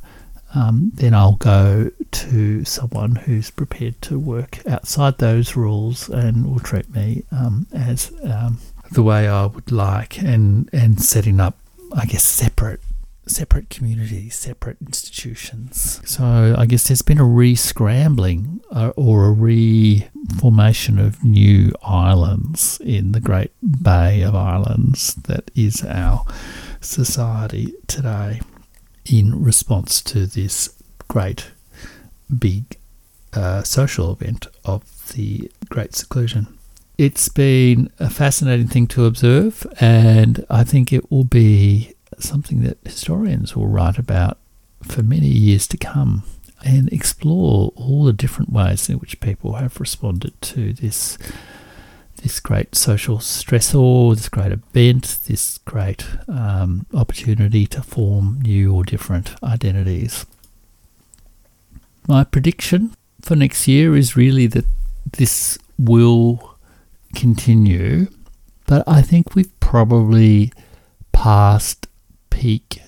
um, 0.53 0.91
then 0.95 1.13
I'll 1.13 1.35
go 1.35 1.91
to 2.11 2.65
someone 2.65 3.15
who's 3.15 3.49
prepared 3.49 4.01
to 4.03 4.19
work 4.19 4.65
outside 4.67 5.17
those 5.17 5.55
rules 5.55 6.09
and 6.09 6.45
will 6.45 6.59
treat 6.59 6.93
me 6.93 7.23
um, 7.31 7.67
as 7.71 8.11
um, 8.23 8.59
the 8.91 9.03
way 9.03 9.27
I 9.27 9.45
would 9.45 9.71
like, 9.71 10.19
and 10.21 10.69
and 10.73 11.01
setting 11.01 11.39
up, 11.39 11.57
I 11.93 12.05
guess, 12.05 12.23
separate 12.23 12.81
separate 13.27 13.69
communities, 13.69 14.35
separate 14.35 14.77
institutions. 14.81 16.01
So 16.05 16.55
I 16.57 16.65
guess 16.65 16.87
there's 16.87 17.01
been 17.01 17.19
a 17.19 17.25
re-scrambling 17.25 18.61
uh, 18.71 18.91
or 18.95 19.25
a 19.25 19.31
reformation 19.31 20.99
of 20.99 21.23
new 21.23 21.71
islands 21.83 22.79
in 22.83 23.11
the 23.11 23.19
great 23.19 23.51
bay 23.83 24.21
of 24.21 24.35
islands 24.35 25.15
that 25.15 25.51
is 25.55 25.85
our 25.85 26.25
society 26.81 27.73
today 27.87 28.41
in 29.05 29.43
response 29.43 30.01
to 30.01 30.25
this 30.25 30.69
great 31.07 31.51
big 32.37 32.77
uh, 33.33 33.63
social 33.63 34.11
event 34.11 34.47
of 34.65 34.83
the 35.13 35.51
Great 35.69 35.95
Seclusion. 35.95 36.57
It's 36.97 37.29
been 37.29 37.89
a 37.99 38.09
fascinating 38.09 38.67
thing 38.67 38.87
to 38.87 39.05
observe, 39.05 39.65
and 39.79 40.45
I 40.49 40.63
think 40.63 40.93
it 40.93 41.09
will 41.11 41.23
be 41.23 41.93
something 42.23 42.61
that 42.61 42.77
historians 42.83 43.55
will 43.55 43.67
write 43.67 43.97
about 43.97 44.37
for 44.83 45.03
many 45.03 45.27
years 45.27 45.67
to 45.67 45.77
come 45.77 46.23
and 46.63 46.91
explore 46.91 47.71
all 47.75 48.05
the 48.05 48.13
different 48.13 48.51
ways 48.51 48.89
in 48.89 48.97
which 48.97 49.19
people 49.19 49.53
have 49.53 49.79
responded 49.79 50.39
to 50.41 50.73
this 50.73 51.17
this 52.21 52.39
great 52.39 52.75
social 52.75 53.17
stressor, 53.17 54.15
this 54.15 54.29
great 54.29 54.51
event, 54.51 55.17
this 55.25 55.57
great 55.59 56.05
um, 56.27 56.85
opportunity 56.93 57.65
to 57.65 57.81
form 57.81 58.39
new 58.41 58.73
or 58.73 58.83
different 58.83 59.33
identities. 59.43 60.25
My 62.07 62.23
prediction 62.23 62.93
for 63.21 63.35
next 63.35 63.67
year 63.67 63.95
is 63.95 64.15
really 64.15 64.45
that 64.47 64.65
this 65.17 65.57
will 65.79 66.57
continue, 67.15 68.07
but 68.67 68.83
I 68.87 69.01
think 69.01 69.33
we've 69.33 69.59
probably 69.59 70.51
passed 71.11 71.87
peak 72.31 72.81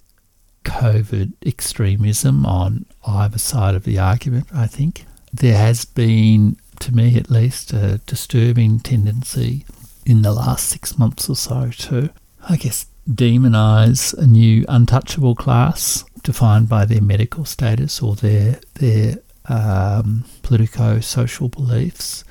COVID 0.65 1.33
extremism 1.45 2.45
on 2.45 2.85
either 3.05 3.37
side 3.37 3.75
of 3.75 3.83
the 3.83 3.99
argument, 3.99 4.47
I 4.53 4.65
think. 4.65 5.05
There 5.31 5.57
has 5.57 5.85
been 5.85 6.57
to 6.83 6.93
me 6.93 7.15
at 7.17 7.29
least, 7.29 7.73
a 7.73 7.99
disturbing 8.05 8.79
tendency 8.79 9.65
in 10.05 10.21
the 10.21 10.33
last 10.33 10.67
six 10.67 10.97
months 10.97 11.29
or 11.29 11.35
so 11.35 11.69
to, 11.71 12.09
I 12.49 12.57
guess, 12.57 12.87
demonize 13.09 14.13
a 14.17 14.27
new 14.27 14.65
untouchable 14.67 15.35
class 15.35 16.03
defined 16.23 16.69
by 16.69 16.85
their 16.85 17.01
medical 17.01 17.45
status 17.45 18.01
or 18.01 18.15
their 18.15 18.59
their 18.75 19.17
um, 19.49 20.25
politico-social 20.41 21.49
beliefs. 21.49 22.23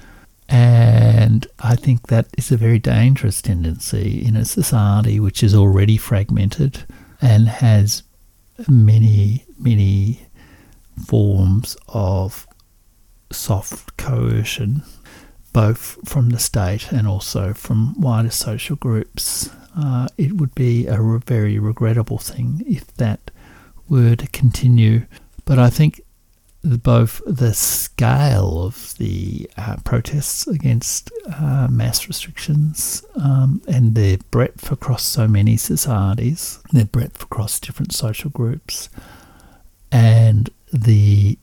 And 0.48 1.46
I 1.60 1.76
think 1.76 2.08
that 2.08 2.26
is 2.36 2.52
a 2.52 2.58
very 2.58 2.78
dangerous 2.78 3.40
tendency 3.40 4.22
in 4.22 4.36
a 4.36 4.44
society 4.44 5.18
which 5.18 5.42
is 5.42 5.54
already 5.54 5.96
fragmented 5.96 6.84
and 7.22 7.48
has 7.48 8.02
many, 8.68 9.46
many 9.58 10.20
forms 11.06 11.76
of 11.88 12.46
soft 13.30 13.96
coercion, 13.96 14.82
both 15.52 15.96
from 16.04 16.30
the 16.30 16.38
state 16.38 16.92
and 16.92 17.06
also 17.06 17.54
from 17.54 17.98
wider 17.98 18.30
social 18.30 18.76
groups. 18.76 19.48
Uh, 19.76 20.06
it 20.18 20.34
would 20.34 20.54
be 20.54 20.86
a 20.86 21.00
re- 21.00 21.20
very 21.24 21.58
regrettable 21.58 22.18
thing 22.18 22.62
if 22.66 22.86
that 22.94 23.30
were 23.88 24.16
to 24.16 24.26
continue. 24.28 25.06
But 25.44 25.58
I 25.58 25.70
think 25.70 26.00
both 26.64 27.20
the 27.26 27.52
scale 27.54 28.62
of 28.62 28.96
the 28.98 29.50
uh, 29.56 29.76
protests 29.84 30.46
against 30.46 31.10
uh, 31.34 31.66
mass 31.68 32.06
restrictions 32.06 33.04
um, 33.16 33.60
and 33.66 33.94
their 33.94 34.18
breadth 34.30 34.70
across 34.70 35.02
so 35.02 35.26
many 35.26 35.56
societies, 35.56 36.60
their 36.72 36.84
breadth 36.84 37.22
across 37.22 37.58
different 37.58 37.92
social 37.92 38.30
groups, 38.30 38.88
and 39.90 40.50
the, 40.72 41.36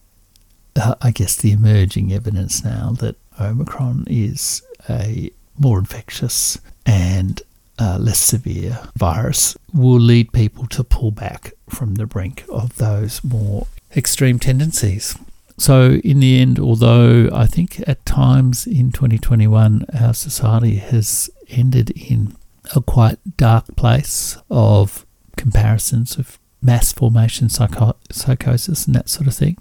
uh, 0.76 0.96
I 1.02 1.12
guess, 1.12 1.36
the 1.36 1.52
emerging 1.52 2.14
evidence 2.14 2.64
now 2.64 2.92
that 3.00 3.18
Omicron 3.40 4.06
is 4.08 4.62
a 4.90 5.32
more 5.58 5.80
infectious 5.80 6.58
and 6.86 7.42
uh, 7.78 7.98
less 8.00 8.20
severe 8.20 8.80
virus 8.98 9.58
will 9.74 10.00
lead 10.00 10.32
people 10.34 10.68
to 10.68 10.84
pull 10.84 11.12
back 11.12 11.54
from 11.70 11.96
the 11.96 12.06
brink 12.06 12.44
of 12.50 12.76
those 12.78 13.24
more 13.24 13.68
extreme 13.96 14.40
tendencies. 14.40 15.18
So, 15.58 16.00
in 16.04 16.22
the 16.22 16.40
end, 16.40 16.58
although 16.58 17.30
I 17.34 17.46
think 17.46 17.84
at 17.88 18.06
times 18.06 18.66
in 18.66 18.92
2021 18.92 19.86
our 20.00 20.14
society 20.14 20.76
has 20.76 21.30
ended 21.50 21.90
in 21.92 22.36
a 22.76 22.82
quite 22.82 23.18
dark 23.36 23.76
place 23.76 24.38
of 24.50 25.06
comparisons 25.36 26.18
of 26.18 26.40
mass 26.62 26.94
formation 26.94 27.50
psycho- 27.50 27.98
psychosis 28.12 28.86
and 28.86 28.96
that 28.96 29.10
sort 29.10 29.28
of 29.28 29.36
thing, 29.36 29.58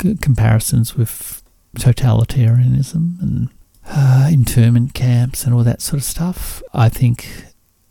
C- 0.00 0.16
comparisons 0.16 0.96
with 0.96 1.42
totalitarianism 1.76 3.20
and 3.20 3.48
uh, 3.86 4.28
internment 4.32 4.94
camps 4.94 5.44
and 5.44 5.54
all 5.54 5.64
that 5.64 5.82
sort 5.82 5.98
of 5.98 6.04
stuff, 6.04 6.62
I 6.72 6.88
think 6.88 7.26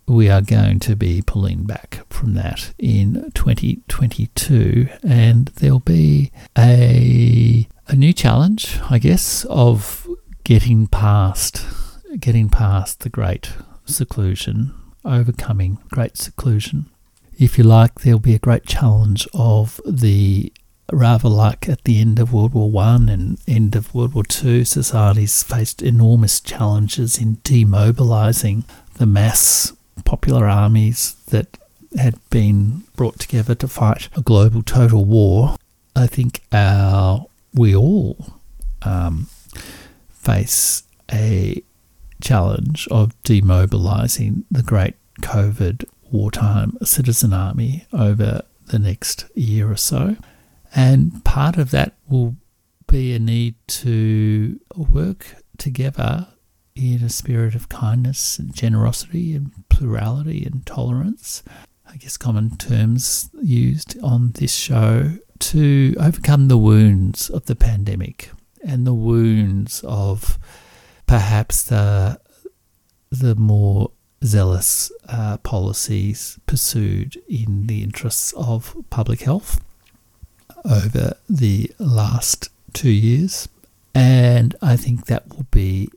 we 0.06 0.28
are 0.28 0.42
going 0.42 0.78
to 0.80 0.96
be 0.96 1.22
pulling 1.22 1.64
back 1.64 2.00
from 2.10 2.34
that 2.34 2.72
in 2.78 3.30
2022, 3.34 4.88
and 5.02 5.46
there'll 5.56 5.80
be 5.80 6.32
a 6.56 7.68
a 7.88 7.94
new 7.94 8.12
challenge, 8.12 8.78
I 8.88 8.98
guess, 8.98 9.44
of 9.46 10.06
getting 10.44 10.86
past 10.86 11.64
getting 12.18 12.48
past 12.48 13.00
the 13.00 13.08
great 13.08 13.52
seclusion, 13.84 14.74
overcoming 15.04 15.78
great 15.90 16.16
seclusion. 16.16 16.86
If 17.38 17.56
you 17.56 17.64
like, 17.64 18.00
there'll 18.00 18.20
be 18.20 18.34
a 18.34 18.38
great 18.38 18.66
challenge 18.66 19.26
of 19.32 19.80
the 19.86 20.52
rather 20.92 21.28
like 21.28 21.68
at 21.68 21.84
the 21.84 22.00
end 22.00 22.18
of 22.18 22.32
World 22.32 22.52
War 22.52 22.70
One 22.70 23.08
and 23.08 23.38
end 23.48 23.74
of 23.74 23.94
World 23.94 24.14
War 24.14 24.24
Two, 24.24 24.64
societies 24.64 25.42
faced 25.42 25.80
enormous 25.80 26.40
challenges 26.40 27.18
in 27.18 27.36
demobilizing 27.36 28.64
the 28.94 29.06
mass 29.06 29.72
popular 30.04 30.46
armies 30.46 31.14
that 31.26 31.58
had 31.96 32.18
been 32.30 32.84
brought 32.96 33.18
together 33.18 33.54
to 33.54 33.68
fight 33.68 34.08
a 34.16 34.22
global 34.22 34.62
total 34.62 35.04
war. 35.04 35.56
I 35.94 36.06
think 36.06 36.40
our 36.52 37.26
we 37.54 37.76
all 37.76 38.40
um, 38.82 39.28
face 40.10 40.84
a 41.12 41.62
challenge 42.22 42.88
of 42.90 43.20
demobilizing 43.24 44.44
the 44.50 44.62
great 44.62 44.94
COVID 45.20 45.84
wartime 46.10 46.78
citizen 46.82 47.32
army 47.32 47.86
over 47.92 48.42
the 48.66 48.78
next 48.78 49.26
year 49.34 49.70
or 49.70 49.76
so. 49.76 50.16
And 50.74 51.24
part 51.24 51.58
of 51.58 51.70
that 51.72 51.94
will 52.08 52.36
be 52.86 53.14
a 53.14 53.18
need 53.18 53.54
to 53.66 54.58
work 54.74 55.36
together 55.58 56.28
in 56.74 57.02
a 57.02 57.08
spirit 57.08 57.54
of 57.54 57.68
kindness 57.68 58.38
and 58.38 58.54
generosity 58.54 59.34
and 59.34 59.52
plurality 59.68 60.44
and 60.44 60.64
tolerance. 60.64 61.42
I 61.90 61.96
guess 61.96 62.16
common 62.16 62.56
terms 62.56 63.28
used 63.42 63.98
on 64.02 64.32
this 64.32 64.54
show 64.54 65.18
to 65.38 65.94
overcome 66.00 66.48
the 66.48 66.56
wounds 66.56 67.28
of 67.28 67.46
the 67.46 67.56
pandemic 67.56 68.30
and 68.64 68.86
the 68.86 68.94
wounds 68.94 69.84
of 69.84 70.38
perhaps 71.06 71.64
the 71.64 72.20
the 73.10 73.34
more 73.34 73.90
zealous 74.24 74.90
uh, 75.08 75.36
policies 75.38 76.38
pursued 76.46 77.20
in 77.28 77.66
the 77.66 77.82
interests 77.82 78.32
of 78.34 78.74
public 78.88 79.22
health 79.22 79.60
over 80.64 81.14
the 81.28 81.70
last 81.78 82.48
two 82.72 82.90
years. 82.90 83.48
And 83.94 84.54
I 84.62 84.76
think 84.76 85.06
that 85.06 85.28
will 85.28 85.46
be 85.50 85.90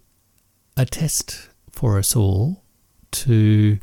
a 0.77 0.85
test 0.85 1.49
for 1.71 1.97
us 1.97 2.15
all 2.15 2.63
to 3.11 3.77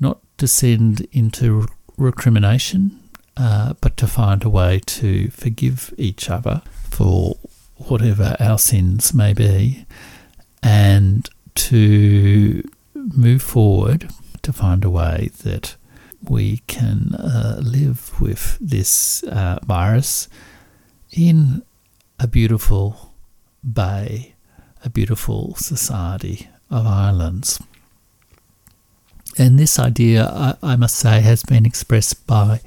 not 0.00 0.20
descend 0.36 1.06
into 1.12 1.66
recrimination, 1.96 3.00
uh, 3.36 3.74
but 3.80 3.96
to 3.96 4.06
find 4.06 4.44
a 4.44 4.48
way 4.48 4.80
to 4.86 5.30
forgive 5.30 5.92
each 5.98 6.30
other 6.30 6.62
for 6.90 7.36
whatever 7.76 8.36
our 8.40 8.58
sins 8.58 9.12
may 9.12 9.32
be, 9.32 9.84
and 10.62 11.28
to 11.54 12.68
move 12.94 13.42
forward 13.42 14.10
to 14.42 14.52
find 14.52 14.84
a 14.84 14.90
way 14.90 15.30
that 15.42 15.76
we 16.22 16.58
can 16.66 17.14
uh, 17.14 17.60
live 17.62 18.20
with 18.20 18.58
this 18.60 19.22
uh, 19.24 19.58
virus 19.64 20.28
in 21.12 21.62
a 22.18 22.26
beautiful 22.26 23.14
bay 23.72 24.34
a 24.84 24.90
beautiful 24.90 25.54
society 25.56 26.48
of 26.70 26.86
islands. 26.86 27.60
And 29.38 29.58
this 29.58 29.78
idea, 29.78 30.26
I, 30.26 30.56
I 30.62 30.76
must 30.76 30.96
say, 30.96 31.20
has 31.20 31.42
been 31.42 31.64
expressed 31.64 32.26
by 32.26 32.60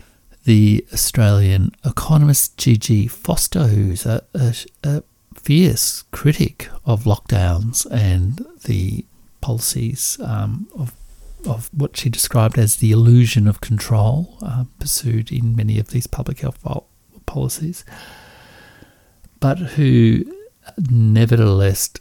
the 0.45 0.85
Australian 0.93 1.71
economist 1.85 2.57
Gigi 2.57 3.07
Foster, 3.07 3.67
who's 3.67 4.05
a, 4.05 4.23
a, 4.33 4.55
a 4.83 5.03
fierce 5.35 6.03
critic 6.11 6.69
of 6.85 7.03
lockdowns 7.03 7.85
and 7.91 8.45
the 8.65 9.05
policies 9.41 10.19
um, 10.23 10.67
of 10.75 10.93
of 11.47 11.71
what 11.73 11.97
she 11.97 12.07
described 12.07 12.59
as 12.59 12.75
the 12.75 12.91
illusion 12.91 13.47
of 13.47 13.61
control 13.61 14.37
uh, 14.43 14.65
pursued 14.79 15.31
in 15.31 15.55
many 15.55 15.79
of 15.79 15.87
these 15.87 16.05
public 16.05 16.39
health 16.39 16.59
policies, 17.25 17.83
but 19.39 19.57
who 19.57 20.23
nevertheless 20.77 21.91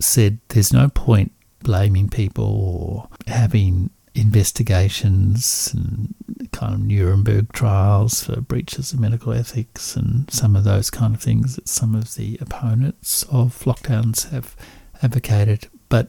said 0.00 0.38
there's 0.48 0.72
no 0.72 0.88
point 0.88 1.32
blaming 1.62 2.08
people 2.08 2.44
or 2.44 3.08
having 3.26 3.90
investigations 4.14 5.70
and 5.74 6.14
kind 6.52 6.74
of 6.74 6.80
Nuremberg 6.80 7.52
trials 7.52 8.22
for 8.22 8.40
breaches 8.40 8.92
of 8.92 9.00
medical 9.00 9.32
ethics 9.32 9.94
and 9.94 10.30
some 10.30 10.56
of 10.56 10.64
those 10.64 10.90
kind 10.90 11.14
of 11.14 11.20
things 11.20 11.56
that 11.56 11.68
some 11.68 11.94
of 11.94 12.14
the 12.14 12.38
opponents 12.40 13.24
of 13.24 13.58
lockdowns 13.64 14.30
have 14.30 14.56
advocated. 15.02 15.68
But 15.88 16.08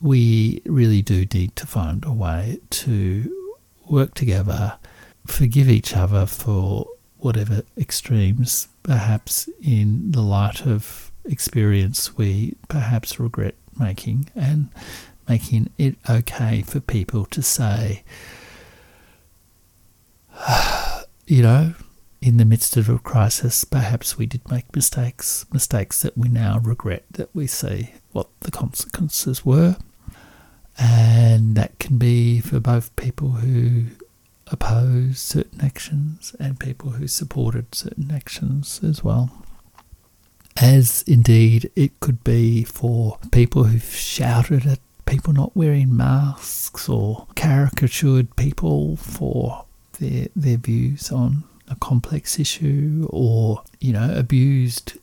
we 0.00 0.60
really 0.66 1.02
do 1.02 1.24
need 1.32 1.54
to 1.56 1.66
find 1.66 2.04
a 2.04 2.12
way 2.12 2.58
to 2.70 3.56
work 3.88 4.14
together, 4.14 4.78
forgive 5.26 5.68
each 5.68 5.96
other 5.96 6.26
for 6.26 6.88
whatever 7.18 7.62
extremes, 7.78 8.68
perhaps 8.82 9.48
in 9.62 10.10
the 10.10 10.20
light 10.20 10.66
of 10.66 11.10
experience 11.24 12.16
we 12.16 12.56
perhaps 12.68 13.18
regret 13.18 13.54
making, 13.78 14.30
and 14.34 14.68
making 15.28 15.70
it 15.78 15.96
okay 16.08 16.62
for 16.62 16.80
people 16.80 17.24
to 17.26 17.42
say, 17.42 18.02
you 21.26 21.42
know, 21.42 21.74
in 22.20 22.38
the 22.38 22.44
midst 22.44 22.76
of 22.76 22.88
a 22.88 22.98
crisis, 22.98 23.64
perhaps 23.64 24.16
we 24.16 24.24
did 24.24 24.50
make 24.50 24.74
mistakes, 24.74 25.44
mistakes 25.52 26.00
that 26.02 26.16
we 26.16 26.28
now 26.28 26.58
regret 26.58 27.04
that 27.10 27.28
we 27.34 27.46
see 27.46 27.92
what 28.12 28.28
the 28.40 28.50
consequences 28.50 29.44
were. 29.44 29.76
And 30.78 31.54
that 31.54 31.78
can 31.78 31.98
be 31.98 32.40
for 32.40 32.60
both 32.60 32.96
people 32.96 33.32
who 33.32 33.84
oppose 34.46 35.18
certain 35.18 35.60
actions 35.60 36.34
and 36.40 36.58
people 36.58 36.90
who 36.90 37.06
supported 37.06 37.74
certain 37.74 38.10
actions 38.10 38.80
as 38.82 39.04
well. 39.04 39.43
As 40.56 41.02
indeed 41.06 41.70
it 41.74 41.98
could 42.00 42.22
be 42.22 42.64
for 42.64 43.18
people 43.32 43.64
who've 43.64 43.94
shouted 43.94 44.66
at 44.66 44.78
people 45.06 45.32
not 45.32 45.56
wearing 45.56 45.96
masks 45.96 46.88
or 46.88 47.26
caricatured 47.34 48.34
people 48.36 48.96
for 48.96 49.64
their 49.98 50.28
their 50.34 50.56
views 50.56 51.12
on 51.12 51.44
a 51.68 51.76
complex 51.76 52.38
issue 52.38 53.06
or 53.10 53.62
you 53.80 53.92
know 53.92 54.12
abused 54.14 54.98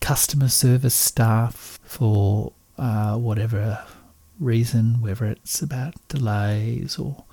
customer 0.00 0.48
service 0.48 0.94
staff 0.94 1.78
for 1.82 2.52
uh, 2.78 3.16
whatever 3.16 3.84
reason, 4.38 5.00
whether 5.00 5.26
it's 5.26 5.60
about 5.60 5.94
delays 6.08 6.98
or 6.98 7.24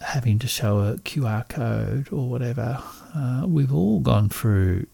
having 0.00 0.38
to 0.40 0.48
show 0.48 0.80
a 0.80 0.96
QR 0.98 1.48
code 1.48 2.08
or 2.12 2.28
whatever. 2.28 2.82
Uh, 3.14 3.44
we've 3.46 3.72
all 3.72 4.00
gone 4.00 4.28
through 4.28 4.86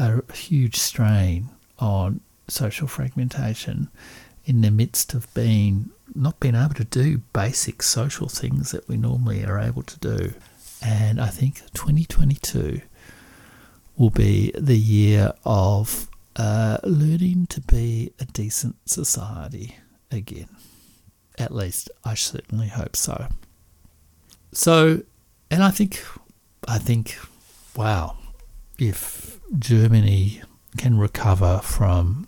a 0.00 0.32
huge 0.32 0.76
strain 0.76 1.50
on 1.78 2.20
social 2.48 2.88
fragmentation 2.88 3.88
in 4.44 4.62
the 4.62 4.70
midst 4.70 5.14
of 5.14 5.32
being 5.34 5.90
not 6.14 6.40
being 6.40 6.56
able 6.56 6.74
to 6.74 6.84
do 6.84 7.18
basic 7.32 7.82
social 7.82 8.28
things 8.28 8.72
that 8.72 8.88
we 8.88 8.96
normally 8.96 9.44
are 9.44 9.60
able 9.60 9.82
to 9.82 9.98
do. 10.00 10.34
And 10.82 11.20
I 11.20 11.28
think 11.28 11.62
2022 11.74 12.80
will 13.96 14.10
be 14.10 14.50
the 14.58 14.78
year 14.78 15.32
of 15.44 16.08
uh, 16.34 16.78
learning 16.82 17.46
to 17.50 17.60
be 17.60 18.12
a 18.18 18.24
decent 18.24 18.76
society 18.86 19.76
again. 20.10 20.48
At 21.38 21.54
least 21.54 21.90
I 22.04 22.14
certainly 22.14 22.68
hope 22.68 22.96
so. 22.96 23.28
So, 24.52 25.02
and 25.50 25.62
I 25.62 25.70
think, 25.70 26.02
I 26.66 26.78
think, 26.78 27.16
wow, 27.76 28.16
if 28.78 29.39
Germany 29.58 30.42
can 30.76 30.98
recover 30.98 31.60
from 31.62 32.26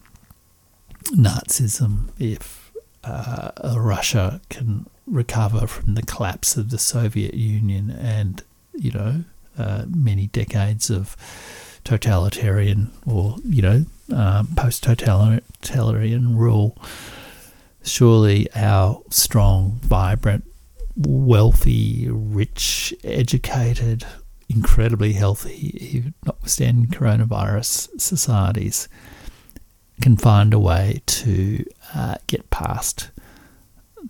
Nazism, 1.14 2.08
if 2.18 2.72
uh, 3.04 3.50
Russia 3.76 4.40
can 4.48 4.86
recover 5.06 5.66
from 5.66 5.94
the 5.94 6.02
collapse 6.02 6.56
of 6.56 6.70
the 6.70 6.78
Soviet 6.78 7.34
Union 7.34 7.90
and, 7.90 8.42
you 8.74 8.90
know, 8.90 9.24
uh, 9.58 9.84
many 9.88 10.28
decades 10.28 10.90
of 10.90 11.16
totalitarian 11.84 12.90
or, 13.06 13.36
you 13.44 13.62
know, 13.62 13.84
um, 14.14 14.48
post 14.56 14.82
totalitarian 14.84 16.36
rule, 16.36 16.76
surely 17.82 18.48
our 18.54 19.02
strong, 19.10 19.80
vibrant, 19.82 20.44
wealthy, 20.96 22.08
rich, 22.10 22.94
educated, 23.04 24.04
incredibly 24.52 25.12
healthy, 25.14 26.12
notwithstanding 26.24 26.86
coronavirus 26.86 28.00
societies, 28.00 28.88
can 30.00 30.16
find 30.16 30.52
a 30.52 30.58
way 30.58 31.00
to 31.06 31.64
uh, 31.94 32.16
get 32.26 32.50
past 32.50 33.10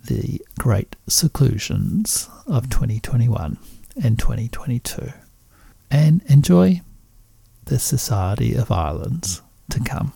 the 0.05 0.41
great 0.59 0.95
seclusions 1.07 2.29
of 2.47 2.69
2021 2.69 3.57
and 4.03 4.17
2022 4.17 5.13
and 5.91 6.21
enjoy 6.27 6.81
the 7.65 7.79
Society 7.79 8.55
of 8.55 8.71
Islands 8.71 9.41
to 9.69 9.79
come. 9.79 10.13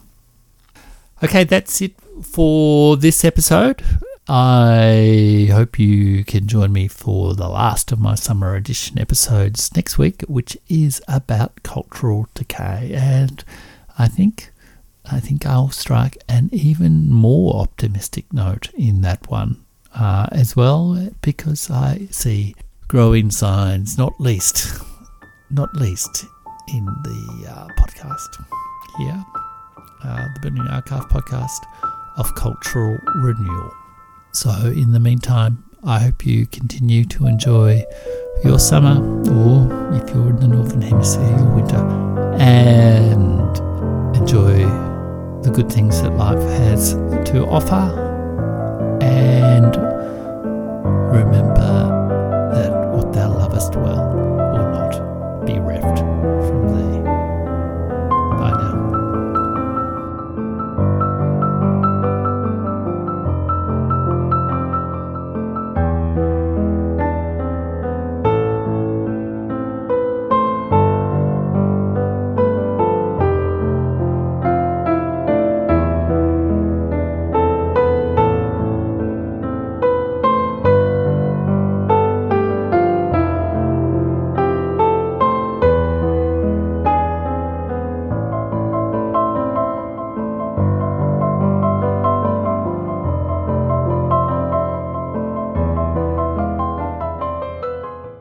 Okay, 1.23 1.43
that's 1.43 1.81
it 1.81 1.93
for 2.23 2.97
this 2.97 3.23
episode. 3.23 3.83
I 4.29 5.47
hope 5.51 5.79
you 5.79 6.25
can 6.25 6.47
join 6.47 6.73
me 6.73 6.89
for 6.89 7.33
the 7.33 7.47
last 7.47 7.93
of 7.93 7.99
my 7.99 8.15
summer 8.15 8.55
edition 8.55 8.99
episodes 8.99 9.73
next 9.73 9.97
week, 9.97 10.21
which 10.27 10.57
is 10.67 11.01
about 11.07 11.63
cultural 11.63 12.27
decay. 12.33 12.91
And 12.93 13.41
I 13.97 14.09
think 14.09 14.51
I 15.09 15.21
think 15.21 15.45
I'll 15.45 15.69
strike 15.69 16.17
an 16.27 16.49
even 16.51 17.09
more 17.09 17.61
optimistic 17.61 18.33
note 18.33 18.69
in 18.73 18.99
that 19.01 19.29
one 19.29 19.63
uh, 19.95 20.27
as 20.33 20.57
well, 20.57 21.09
because 21.21 21.71
I 21.71 22.07
see 22.11 22.53
growing 22.89 23.31
signs, 23.31 23.97
not 23.97 24.19
least, 24.19 24.81
not 25.49 25.73
least 25.73 26.25
in 26.73 26.85
the 26.85 27.47
uh, 27.49 27.67
podcast 27.79 28.45
here, 28.97 29.25
uh, 30.03 30.27
the 30.33 30.39
Burning 30.41 30.67
Archive 30.67 31.07
podcast 31.07 31.59
of 32.17 32.35
cultural 32.35 32.97
renewal. 33.15 33.71
So, 34.31 34.51
in 34.67 34.91
the 34.91 34.99
meantime, 34.99 35.63
I 35.83 35.99
hope 35.99 36.25
you 36.25 36.45
continue 36.45 37.05
to 37.05 37.27
enjoy 37.27 37.83
your 38.43 38.59
summer, 38.59 39.01
or 39.31 39.93
if 39.95 40.09
you're 40.09 40.29
in 40.29 40.35
the 40.39 40.47
Northern 40.47 40.81
Hemisphere, 40.81 41.37
your 41.37 41.55
winter, 41.55 41.83
and 42.37 43.57
enjoy 44.15 44.59
the 45.41 45.51
good 45.51 45.71
things 45.71 46.01
that 46.01 46.11
life 46.17 46.39
has 46.59 46.93
to 47.31 47.45
offer 47.47 48.06